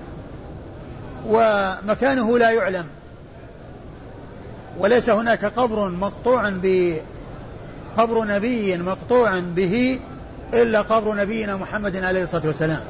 [1.28, 2.86] ومكانه لا يعلم.
[4.80, 6.96] وليس هناك قبر مقطوع ب
[7.98, 10.00] قبر نبي مقطوع به
[10.54, 12.82] إلا قبر نبينا محمد عليه الصلاة والسلام.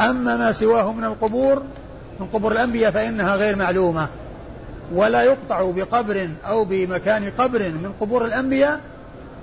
[0.00, 1.62] أما ما سواه من القبور
[2.20, 4.08] من قبور الأنبياء فإنها غير معلومة.
[4.94, 8.80] ولا يقطع بقبر أو بمكان قبر من قبور الأنبياء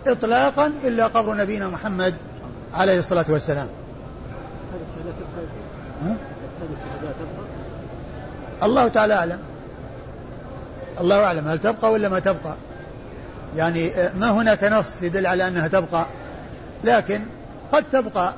[0.07, 2.13] إطلاقا إلا قبر نبينا محمد
[2.73, 3.67] عليه الصلاة والسلام.
[8.63, 9.39] الله تعالى أعلم.
[11.01, 11.47] الله أعلم.
[11.47, 12.55] هل تبقى ولا ما تبقى؟
[13.55, 16.05] يعني ما هناك نص يدل على أنها تبقى؟
[16.83, 17.21] لكن
[17.71, 18.33] قد تبقى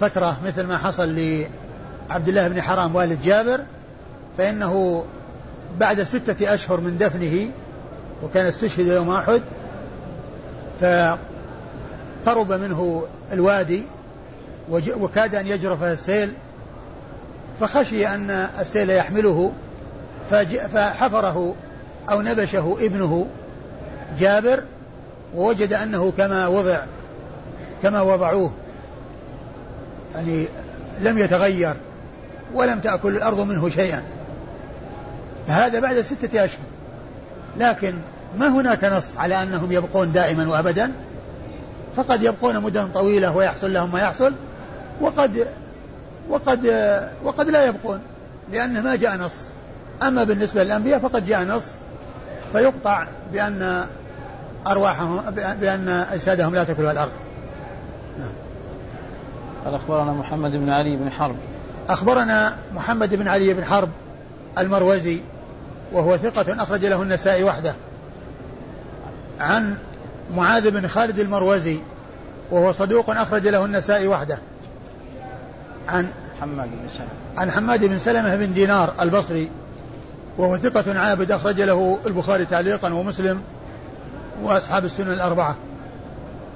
[0.00, 1.08] فترة مثل ما حصل
[2.08, 3.60] لعبد الله بن حرام والد جابر
[4.38, 5.04] فإنه
[5.78, 7.50] بعد ستة أشهر من دفنه
[8.22, 9.42] وكان استشهد يوم أحد
[10.80, 13.82] فقرب منه الوادي
[14.70, 16.32] وكاد أن يجرفه السيل
[17.60, 19.52] فخشي أن السيل يحمله
[20.72, 21.54] فحفره
[22.10, 23.26] أو نبشه ابنه
[24.18, 24.62] جابر
[25.34, 26.78] ووجد أنه كما وضع
[27.82, 28.52] كما وضعوه
[30.14, 30.46] يعني
[31.00, 31.74] لم يتغير.
[32.54, 34.02] ولم تأكل الأرض منه شيئا.
[35.46, 36.64] فهذا بعد ستة أشهر.
[37.56, 37.94] لكن
[38.38, 40.92] ما هناك نص على أنهم يبقون دائما وأبدا؟
[41.96, 44.34] فقد يبقون مدة طويلة ويحصل لهم ما يحصل
[45.00, 45.46] وقد
[46.28, 46.66] وقد
[47.24, 48.00] وقد لا يبقون
[48.52, 49.48] لأنه ما جاء نص.
[50.02, 51.74] أما بالنسبة للأنبياء فقد جاء نص.
[52.52, 53.86] فيقطع بأن
[54.66, 55.30] أرواحهم
[55.60, 57.12] بأن أجسادهم لا تأكلها الأرض.
[58.18, 58.32] نعم.
[59.64, 61.36] قال أخبرنا محمد بن علي بن حرب.
[61.88, 63.88] أخبرنا محمد بن علي بن حرب
[64.58, 65.20] المروزي
[65.92, 67.74] وهو ثقة أخرج له النسائي وحده.
[69.40, 69.78] عن
[70.36, 71.78] معاذ بن خالد المروزي
[72.50, 74.38] وهو صدوق أخرج له النسائي وحده.
[75.88, 76.08] عن
[76.40, 77.40] حماد بن سلمة.
[77.40, 79.50] عن حماد بن سلمة بن دينار البصري
[80.38, 83.42] وهو ثقة عابد أخرج له البخاري تعليقا ومسلم
[84.42, 85.56] وأصحاب السنن الأربعة.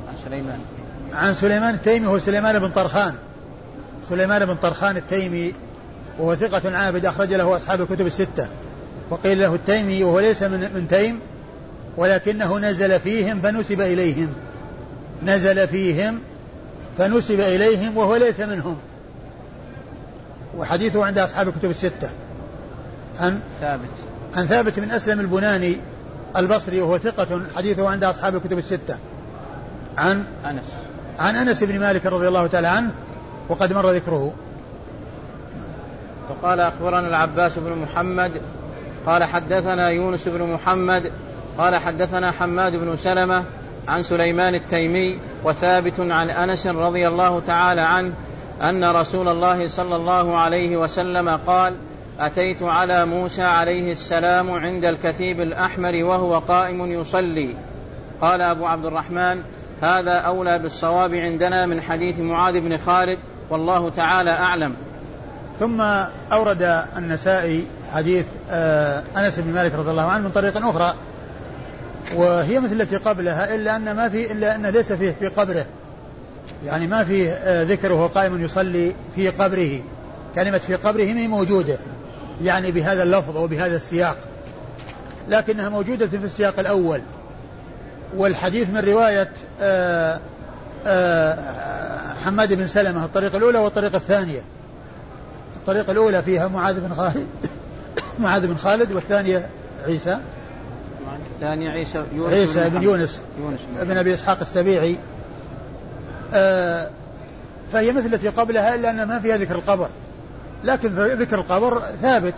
[0.09, 0.59] عن سليمان.
[1.13, 3.15] عن سليمان التيمي هو سليمان بن طرخان.
[4.09, 5.55] سليمان بن طرخان التيمي
[6.19, 8.49] وهو ثقة عابد أخرج له أصحاب الكتب الستة.
[9.11, 11.21] وقيل له التيمي وهو ليس من, من تيم
[11.97, 14.33] ولكنه نزل فيهم فنسب إليهم.
[15.23, 16.19] نزل فيهم
[16.99, 18.77] فنسب إليهم وهو ليس منهم.
[20.57, 22.11] وحديثه عند أصحاب الكتب الستة.
[23.21, 23.91] عن ثابت.
[24.35, 25.77] عن ثابت بن أسلم البناني
[26.37, 28.99] البصري وهو ثقة حديثه عند أصحاب الكتب الستة.
[29.99, 30.65] عن أنس.
[31.19, 32.93] عن أنس بن مالك رضي الله تعالى عنه
[33.49, 34.33] وقد مر ذكره.
[36.31, 38.33] وقال أخبرنا العباس بن محمد
[39.07, 41.13] قال حدثنا يونس بن محمد
[41.59, 43.45] قال حدثنا حماد بن سلمة
[43.89, 48.13] عن سليمان التيمي وثابت عن أنس رضي الله تعالى عنه
[48.63, 51.75] أن رسول الله صلى الله عليه وسلم قال
[52.21, 57.57] أتيت على موسى عليه السلام عند الكثيب الأحمر وهو قائم يصلي.
[58.21, 59.43] قال أبو عبد الرحمن
[59.83, 63.19] هذا أولى بالصواب عندنا من حديث معاذ بن خالد
[63.53, 64.75] والله تعالى أعلم.
[65.61, 65.81] ثم
[66.33, 70.95] أورد النسائي حديث آه، أنس بن مالك رضي الله عنه من طريق أخرى
[72.15, 75.67] وهي مثل التي قبلها إلا أن ما في إلا أن ليس فيه في قبره.
[76.65, 79.81] يعني ما فيه آه، ذكره قائم يصلي في قبره.
[80.35, 81.79] كلمة في قبره ما موجودة
[82.43, 84.17] يعني بهذا اللفظ وبهذا السياق.
[85.29, 87.01] لكنها موجودة في السياق الأول.
[88.17, 89.31] والحديث من رواية
[89.61, 90.21] آه،
[92.23, 94.41] حماد بن سلمة الطريقة الأولى والطريقة الثانية.
[95.57, 97.27] الطريقة الأولى فيها معاذ بن خالد
[98.19, 99.49] معاذ بن خالد والثانية
[99.85, 100.19] عيسى.
[101.35, 104.97] الثانية عيسى يونس عيسى بن يونس, يونس بن أبي إسحاق السبيعي.
[106.35, 106.91] آه
[107.73, 109.89] فهي مثل التي قبلها إلا أن ما فيها ذكر القبر.
[110.65, 112.35] لكن ذكر القبر ثابت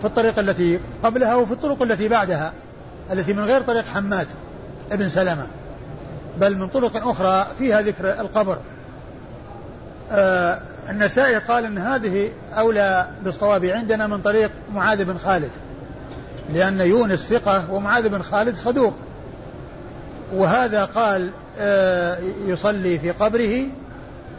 [0.00, 2.52] في الطريقة التي قبلها وفي الطرق التي بعدها
[3.12, 4.26] التي من غير طريق حماد
[4.92, 5.46] ابن سلمة.
[6.40, 8.58] بل من طرق أخرى فيها ذكر القبر.
[10.12, 15.50] آه النسائي قال إن هذه أولى بالصواب عندنا من طريق معاذ بن خالد
[16.54, 18.94] لأن يونس ثقة ومعاذ بن خالد صدوق.
[20.34, 23.66] وهذا قال آه، يصلي في قبره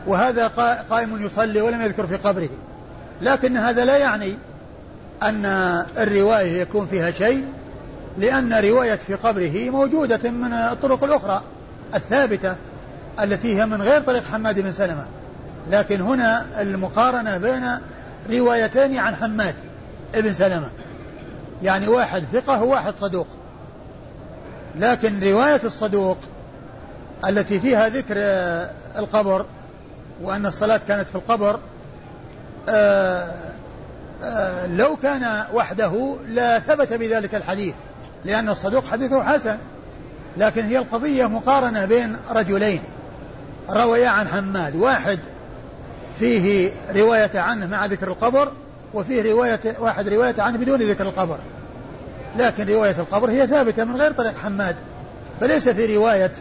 [0.07, 0.47] وهذا
[0.89, 2.49] قائم يصلي ولم يذكر في قبره.
[3.22, 4.38] لكن هذا لا يعني
[5.24, 5.45] أن
[5.97, 7.45] الرواية يكون فيها شيء
[8.17, 11.43] لأن رواية في قبره موجودة من الطرق الأخرى
[11.95, 12.55] الثابتة
[13.20, 15.05] التي هي من غير طريق حماد بن سلمة.
[15.70, 17.80] لكن هنا المقارنة بين
[18.30, 19.55] روايتين عن حماد
[20.15, 20.70] ابن سلمة.
[21.63, 23.28] يعني واحد ثقة وواحد صدوق.
[24.76, 26.17] لكن رواية الصدوق
[27.28, 28.15] التي فيها ذكر
[28.99, 29.45] القبر
[30.22, 31.59] وأن الصلاة كانت في القبر
[32.70, 33.32] آه،
[34.24, 37.74] آه، لو كان وحده لا ثبت بذلك الحديث
[38.26, 39.57] لأن الصدوق حديثه حسن.
[40.38, 42.82] لكن هي القضية مقارنة بين رجلين.
[43.70, 45.20] رويا عن حماد واحد
[46.20, 48.51] فيه رواية عنه مع ذكر القبر
[48.93, 51.38] وفيه رواية واحد رواية عنه بدون ذكر القبر.
[52.38, 54.76] لكن رواية القبر هي ثابتة من غير طريق حماد.
[55.39, 56.32] فليس في رواية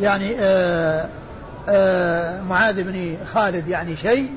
[0.00, 1.08] يعني آآ
[1.68, 4.30] آآ معاذ بن خالد يعني شيء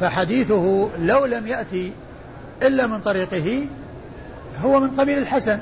[0.00, 1.92] فحديثه لو لم يأتي
[2.62, 3.66] إلا من طريقه
[4.64, 5.58] هو من قبيل الحسن.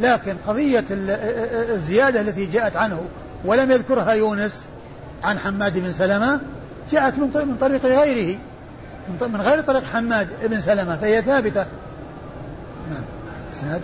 [0.00, 3.00] لكن قضية الزيادة التي جاءت عنه
[3.44, 4.64] ولم يذكرها يونس
[5.24, 6.40] عن حماد بن سلمة
[6.90, 8.38] جاءت من من طريق غيره.
[9.20, 11.66] من غير طريق حماد بن سلمة فهي ثابتة.
[12.90, 13.04] نعم.
[13.54, 13.80] إسناد؟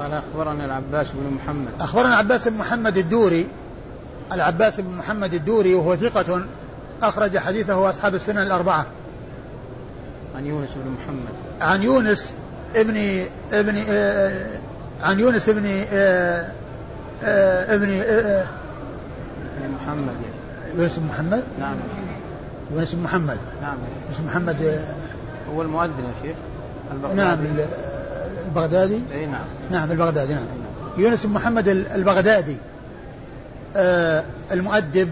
[0.00, 1.68] قال أخبرنا العباس بن محمد.
[1.80, 3.46] أخبرنا العباس بن محمد الدوري.
[4.32, 6.44] العباس بن محمد الدوري وهو ثقة
[7.02, 8.86] أخرج حديثه أصحاب السنن الأربعة.
[10.36, 11.34] عن يونس بن محمد.
[11.60, 12.32] عن يونس
[12.76, 14.46] ابن ابن آه
[15.02, 16.48] عن يونس ابن آه
[17.22, 18.46] آه ابن آه
[19.82, 20.33] محمد.
[20.78, 21.76] يونس بن محمد؟ نعم.
[22.70, 23.38] يونس بن محمد.
[23.62, 23.76] نعم.
[24.04, 24.78] يونس بن محمد آه،
[25.54, 26.36] هو المؤذن يا شيخ
[26.92, 27.20] البغدادي.
[27.20, 27.38] نعم
[28.46, 29.44] البغدادي؟ إي نعم.
[29.70, 30.46] نعم البغدادي نعم.
[30.98, 32.56] يونس بن محمد البغدادي
[33.76, 35.08] آه المؤدب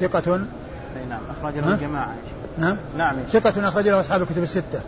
[0.00, 0.34] ثقة.
[0.34, 1.20] إي نعم.
[1.38, 2.14] أخرج له الجماعة
[2.58, 2.76] نعم.
[2.98, 3.16] نعم.
[3.32, 4.80] ثقة أخرج له أصحاب الكتب الستة.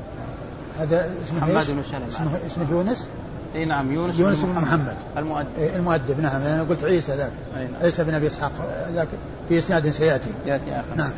[0.79, 2.09] هذا اسمه محمد بن سلمة.
[2.09, 3.09] اسمه اسمه يونس؟
[3.55, 4.95] إي نعم يونس يونس بن محمد, محمد.
[5.17, 5.49] المؤدب.
[5.59, 6.43] إيه المؤدب نعم.
[6.43, 7.33] أنا قلت عيسى ذاك.
[7.57, 7.69] نعم.
[7.81, 8.53] عيسى بن أبي إسحاق.
[8.95, 9.09] ذاك
[9.51, 10.31] في إسناد سيأتي.
[10.47, 10.95] يأتي آخر.
[10.97, 11.13] نعم.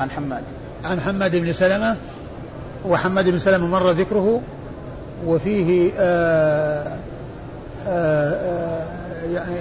[0.00, 0.42] عن حماد.
[0.84, 1.96] عن حماد بن سلمة
[2.84, 4.42] وحماد بن سلمة مر ذكره
[5.26, 6.98] وفيه آآ
[7.86, 8.84] آآ
[9.32, 9.60] يعني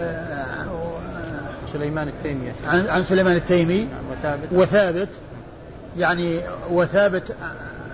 [1.73, 4.47] سليمان التيمي عن, عن سليمان التيمي نعم وثابت.
[4.51, 5.09] وثابت
[5.97, 6.39] يعني
[6.71, 7.35] وثابت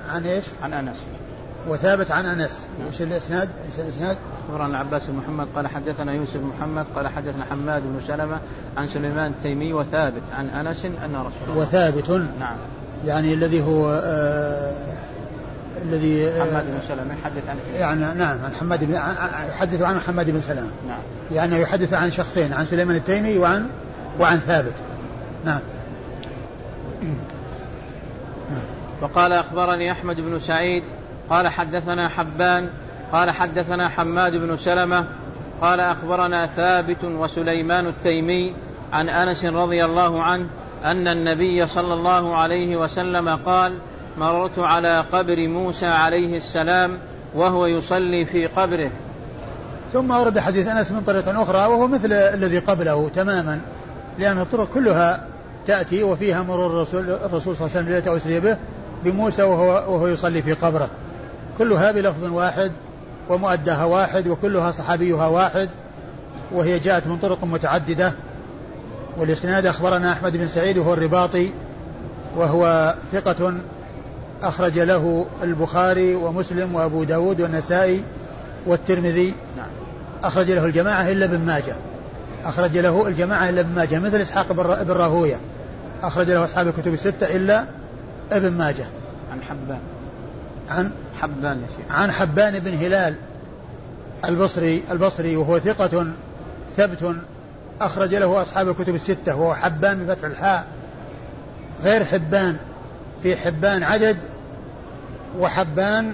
[0.10, 0.98] عن إيش؟ عن أنس.
[1.68, 2.62] وثابت عن أنس.
[2.88, 7.46] إيش الإسناد؟ إيش الإسناد؟ أخبرنا العباس بن محمد قال حدثنا يوسف بن محمد قال حدثنا
[7.50, 8.40] حماد بن سلمة
[8.78, 12.10] عن سليمان التيمي وثابت عن أنس أن رسول الله وثابت.
[12.40, 12.58] نعم.
[13.06, 14.74] يعني الذي هو آه
[15.82, 20.30] الذي آه حماد بن سلمة يحدث عن يعني نعم عن حماد بن يحدث عن حماد
[20.30, 20.72] بن سلمة.
[20.88, 21.02] نعم.
[21.32, 23.68] يعني يحدث عن شخصين عن سليمان التيمي وعن
[24.20, 24.74] وعن ثابت.
[25.46, 25.62] نعم.
[29.02, 30.84] وقال أخبرني أحمد بن سعيد
[31.30, 32.70] قال حدثنا حبان
[33.12, 35.06] قال حدثنا حماد بن سلمة
[35.62, 38.56] قال أخبرنا ثابت وسليمان التيمي
[38.94, 40.46] عن أنس رضي الله عنه
[40.84, 43.74] أن النبي صلى الله عليه وسلم قال
[44.18, 46.98] مررت على قبر موسى عليه السلام
[47.36, 48.90] وهو يصلي في قبره.
[49.94, 53.60] ثم ورد حديث أنس من طريق أخرى وهو مثل الذي قبله تماما
[54.20, 55.28] لأن الطرق كلها
[55.68, 58.58] تأتي وفيها مرور الرسول الرسول صلى الله عليه وسلم به
[59.04, 60.90] بموسى وهو وهو يصلي في قبره.
[61.58, 62.72] كلها بلفظ واحد
[63.30, 65.70] ومؤداها واحد وكلها صحابيها واحد
[66.52, 68.14] وهي جاءت من طرق متعددة.
[69.18, 71.50] والإسناد أخبرنا أحمد بن سعيد وهو الرباطي
[72.36, 73.54] وهو ثقة
[74.42, 78.04] أخرج له البخاري ومسلم وأبو داود والنسائي
[78.68, 79.34] والترمذي.
[79.58, 79.68] نعم.
[80.24, 81.76] أخرج له الجماعة إلا ابن ماجه.
[82.44, 84.52] أخرج له الجماعة إلا ابن ماجه مثل إسحاق
[84.84, 85.36] بن راهوية.
[86.04, 87.66] أخرج له أصحاب الكتب الستة إلا
[88.32, 88.86] ابن ماجه.
[89.32, 89.80] عن حبان.
[90.70, 90.92] عن
[91.24, 91.96] حبان يا شيخ.
[91.96, 93.16] عن حبان بن هلال
[94.26, 96.08] البصري البصري وهو ثقة
[96.78, 97.16] ثبت
[97.82, 100.66] أخرج له أصحاب الكتب الستة وهو حبان بفتح الحاء
[101.84, 102.58] غير حبان
[103.24, 104.18] في حبان عدد
[105.40, 106.14] وحبان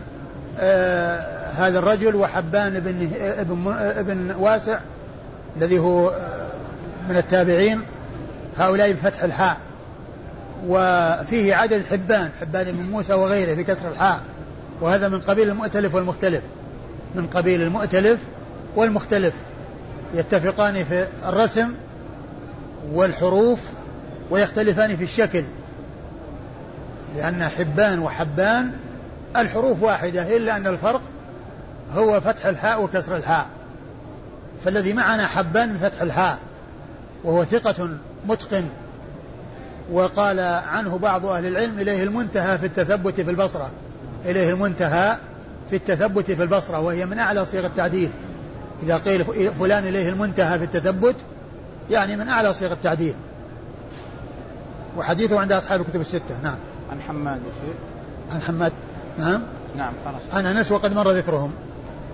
[0.60, 4.80] آه هذا الرجل وحبان بن ابن ابن واسع
[5.58, 6.50] الذي هو آه،
[7.10, 7.82] من التابعين
[8.58, 9.58] هؤلاء بفتح الحاء.
[10.68, 14.20] وفيه عدد حبان حبان بن موسى وغيره بكسر الحاء.
[14.82, 16.42] وهذا من قبيل المؤتلف والمختلف.
[17.16, 18.20] من قبيل المؤتلف
[18.76, 19.34] والمختلف.
[20.16, 21.74] يتفقان في الرسم
[22.92, 23.60] والحروف
[24.30, 25.44] ويختلفان في الشكل.
[27.16, 28.72] لأن حبان وحبان
[29.38, 31.02] الحروف واحدة إلا أن الفرق
[31.94, 33.48] هو فتح الحاء وكسر الحاء.
[34.66, 36.38] فالذي معنا حبان بفتح الحاء
[37.24, 37.90] وهو ثقة
[38.28, 38.66] متقن.
[39.92, 43.72] وقال عنه بعض أهل العلم إليه المنتهى في التثبت في البصرة.
[44.26, 45.18] إليه المنتهى
[45.70, 48.10] في التثبت في البصرة وهي من أعلى صيغ التعديل.
[48.84, 49.26] إذا قيل
[49.60, 51.16] فلان إليه المنتهى في التثبت
[51.90, 53.14] يعني من أعلى صيغ التعديل.
[54.98, 56.42] وحديثه عند أصحاب الكتب الستة.
[56.44, 56.58] نعم.
[56.92, 57.40] عن حماد
[58.32, 58.72] عن حماد.
[59.18, 59.42] نعم.
[59.78, 60.22] نعم خلاص.
[60.34, 61.52] عن أنس وقد مر ذكرهم.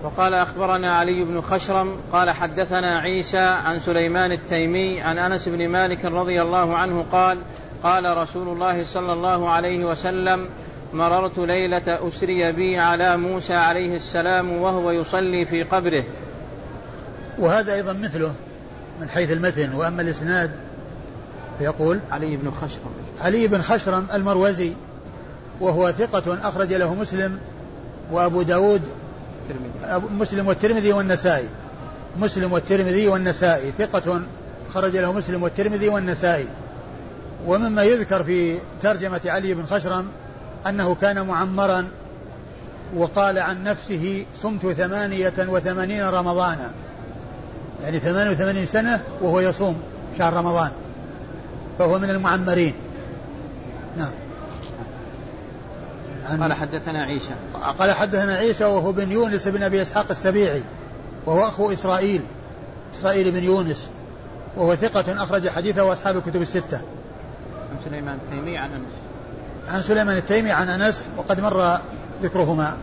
[0.02, 6.04] وقال أخبرنا علي بن خشرم قال حدثنا عيسى عن سليمان التيمي عن أنس بن مالك
[6.04, 7.38] رضي الله عنه قال
[7.82, 10.46] قال رسول الله صلى الله عليه وسلم
[10.92, 16.04] مررت ليلة أسري بي على موسى عليه السلام وهو يصلي في قبره.
[17.38, 18.34] وهذا أيضا مثله
[19.00, 20.50] من حيث المتن وأما الإسناد
[21.58, 22.90] فيقول علي بن خشرم.
[23.20, 24.72] علي بن خشرم المروزي
[25.60, 27.38] وهو ثقة أخرج له مسلم
[28.12, 28.82] وأبو داود
[30.10, 31.48] مسلم والترمذي والنسائي.
[32.16, 34.20] مسلم والترمذي والنسائي ثقة
[34.74, 36.46] خرج له مسلم والترمذي والنسائي.
[37.46, 40.06] ومما يذكر في ترجمة علي بن خشرم
[40.68, 41.88] أنه كان معمرا
[42.96, 46.70] وقال عن نفسه صمت ثمانية وثمانين رمضانا.
[47.82, 49.80] يعني ثمانية وثمانين سنة وهو يصوم
[50.18, 50.70] شهر رمضان.
[51.78, 52.74] فهو من المعمرين.
[53.96, 54.12] نعم.
[56.40, 57.34] قال حدثنا عيسى.
[57.78, 60.62] قال حدثنا عيسى وهو بن يونس بن أبي إسحاق السبيعي
[61.26, 62.20] وهو أخو إسرائيل
[62.94, 63.90] إسرائيل بن يونس
[64.56, 66.80] وهو ثقة أخرج حديثه أصحاب الكتب الستة.
[67.70, 69.05] عن سليمان التيمي عن أنس.
[69.68, 71.78] عن سليمان التيمي عن أنس وقد مر
[72.22, 72.76] ذكرهما.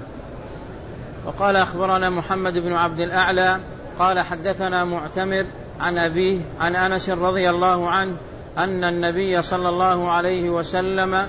[1.25, 3.59] وقال أخبرنا محمد بن عبد الأعلى
[3.99, 5.45] قال حدثنا معتمر
[5.79, 8.15] عن أبيه عن أنس رضي الله عنه
[8.57, 11.27] أن النبي صلى الله عليه وسلم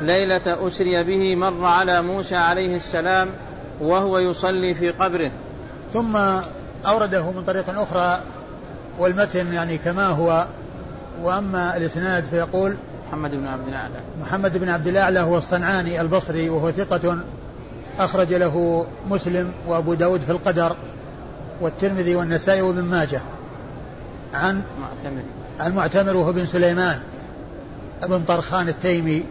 [0.00, 3.28] ليلة أسري به مر على موسى عليه السلام
[3.80, 5.30] وهو يصلي في قبره
[5.92, 6.16] ثم
[6.86, 8.22] أورده من طريق أخرى
[8.98, 10.46] والمتن يعني كما هو
[11.22, 12.76] وأما الإسناد فيقول
[13.08, 14.00] محمد بن عبد الأعلى.
[14.20, 17.18] محمد بن عبد الأعلى هو الصنعاني البصري وهو ثقة
[17.98, 20.76] أخرج له مسلم وأبو داود في القدر
[21.60, 23.20] والترمذي والنسائي وابن ماجه.
[24.34, 25.22] عن معتمر.
[25.60, 26.98] عن معتمر وهو بن سليمان
[28.02, 29.24] ابن طرخان التيمي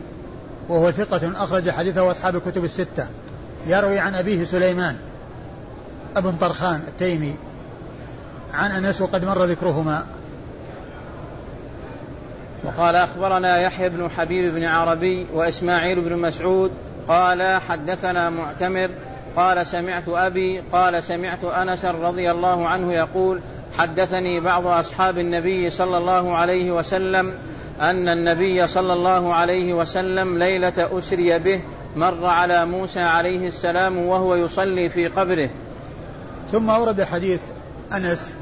[0.70, 3.08] وهو ثقة أخرج حديثه أصحاب الكتب الستة.
[3.68, 4.96] يروي عن أبيه سليمان
[6.16, 7.36] ابن طرخان التيمي.
[8.54, 10.06] عن أنس وقد مر ذكرهما.
[12.66, 16.72] وقال أخبرنا يحيى بن حبيب بن عربي وإسماعيل بن مسعود
[17.08, 18.90] قال حدثنا معتمر
[19.36, 23.40] قال سمعت أبي قال سمعت أنس رضي الله عنه يقول
[23.78, 27.34] حدثني بعض أصحاب النبي صلى الله عليه وسلم
[27.82, 31.62] أن النبي صلى الله عليه وسلم ليلة أسري به
[31.96, 35.50] مر على موسى عليه السلام وهو يصلي في قبره.
[36.52, 37.40] ثم ورد حديث
[37.94, 38.34] أنس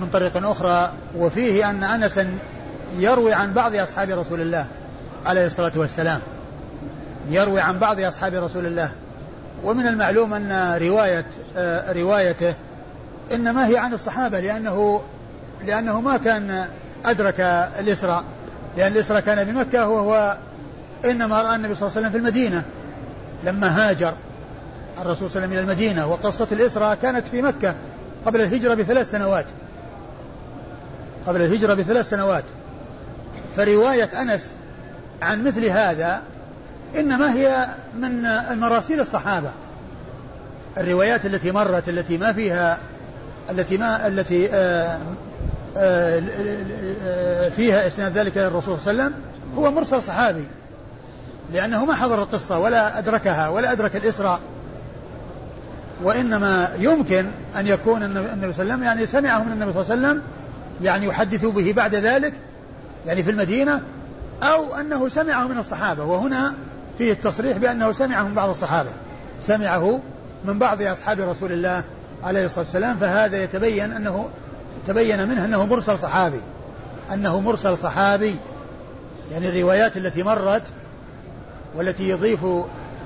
[0.00, 2.38] من طريق أخرى وفيه أن أنسا
[2.96, 4.66] يروي عن بعض أصحاب رسول الله
[5.26, 6.20] عليه الصلاة والسلام.
[7.30, 8.90] يروي عن بعض أصحاب رسول الله.
[9.64, 11.26] ومن المعلوم أن رواية
[11.56, 12.54] آه، روايته
[13.32, 15.02] إنما هي عن الصحابة لأنه
[15.66, 16.66] لأنه ما كان
[17.04, 17.40] أدرك
[17.80, 18.24] الإسراء.
[18.76, 20.36] لأن الإسراء كان بمكة وهو
[21.04, 22.64] إنما رأى النبي صلى الله عليه وسلم في المدينة.
[23.44, 24.14] لما هاجر
[24.98, 27.74] الرسول صلى الله عليه وسلم إلى المدينة وقصة الإسراء كانت في مكة
[28.26, 29.46] قبل الهجرة بثلاث سنوات.
[31.26, 32.44] قبل الهجرة بثلاث سنوات.
[33.58, 34.52] فرواية أنس
[35.22, 36.22] عن مثل هذا
[36.96, 39.50] إنما هي من المراسيل الصحابة.
[40.78, 42.78] الروايات التي مرت التي ما فيها
[43.50, 44.98] التي ما التي آآ
[45.76, 46.20] آآ
[47.50, 49.22] فيها إسناد ذلك إلى الرسول صلى الله عليه وسلم
[49.56, 50.44] هو مرسل صحابي
[51.52, 54.40] لأنه ما حضر القصة ولا أدركها ولا أدرك الإسراء
[56.02, 57.26] وإنما يمكن
[57.58, 60.22] أن يكون النبي صلى الله عليه وسلم يعني سمعه من النبي صلى الله عليه وسلم
[60.82, 62.32] يعني يحدث به بعد ذلك
[63.06, 63.80] يعني في المدينة
[64.42, 66.54] أو أنه سمعه من الصحابة وهنا
[66.98, 68.90] فيه التصريح بأنه سمعه من بعض الصحابة.
[69.40, 70.00] سمعه
[70.44, 71.84] من بعض أصحاب رسول الله
[72.24, 74.28] عليه الصلاة والسلام فهذا يتبين أنه
[74.86, 76.40] تبين منه أنه مرسل صحابي.
[77.12, 78.36] أنه مرسل صحابي.
[79.32, 80.62] يعني الروايات التي مرت
[81.76, 82.40] والتي يضيف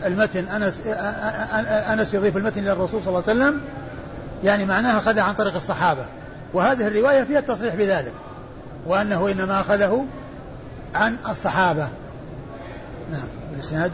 [0.05, 0.83] المتن أنس
[1.67, 3.61] أنس يضيف المتن إلى الرسول صلى الله عليه وسلم
[4.45, 6.07] يعني معناها اخذها عن طريق الصحابة.
[6.55, 8.13] وهذه الرواية فيها التصريح بذلك.
[8.87, 10.07] وأنه إنما أخذه
[10.95, 11.89] عن الصحابة.
[13.13, 13.93] نعم الاسناد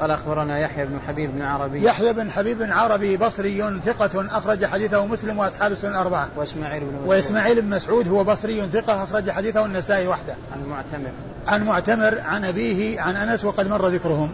[0.00, 1.84] قال أخبرنا يحيى بن حبيب بن عربي.
[1.84, 6.28] يحيى بن حبيب بن عربي بصري ثقة أخرج حديثه مسلم وأصحاب السنن الأربعة.
[6.36, 7.08] وإسماعيل بن مسعود.
[7.08, 10.34] وإسماعيل بن مسعود هو بصري ثقة أخرج حديثه النسائي وحده.
[10.52, 11.10] عن معتمر
[11.46, 14.30] عن معتمر عن أبيه عن أنس وقد مر ذكرهم.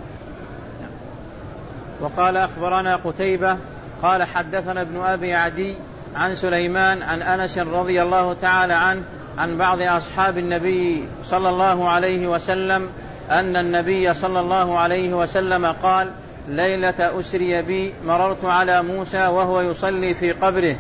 [2.01, 3.57] وقال أخبرنا قتيبة
[4.03, 5.77] قال حدثنا ابن أبي عدي
[6.15, 9.03] عن سليمان عن أنس رضي الله تعالى عنه
[9.39, 12.89] عن بعض أصحاب النبي صلى الله عليه وسلم
[13.31, 16.11] أن النبي صلى الله عليه وسلم قال
[16.49, 20.77] ليلة أسري بي مررت على موسى وهو يصلي في قبره.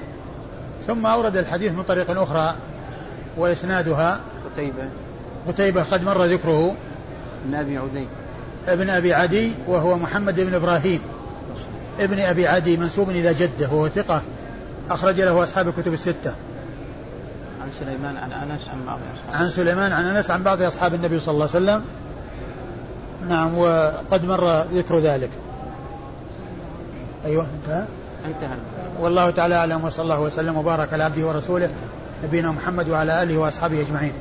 [0.86, 2.55] ثم أورد الحديث من طريق أخرى
[3.36, 4.20] وإسنادها.
[4.52, 4.88] قتيبة.
[5.48, 6.76] قتيبة قد مر ذكره.
[7.44, 8.07] بن أبي عدي.
[8.68, 11.00] ابن أبي عدي وهو محمد بن إبراهيم.
[12.00, 14.22] ابن أبي عدي منسوب إلى جده وهو ثقة
[14.90, 16.34] أخرج له أصحاب الكتب الستة.
[17.64, 21.18] عن سليمان عن أنس عن بعض أصحاب عن سليمان عن أنس عن بعض أصحاب النبي
[21.18, 21.84] صلى الله عليه وسلم.
[23.28, 25.30] نعم وقد مر ذكر ذلك.
[27.24, 27.86] أيوه انتهى؟
[28.26, 28.56] انتهى.
[29.00, 31.70] والله تعالى أعلم وصلى الله وسلم وبارك على عبده ورسوله
[32.24, 34.12] نبينا محمد وعلى آله وأصحابه أجمعين.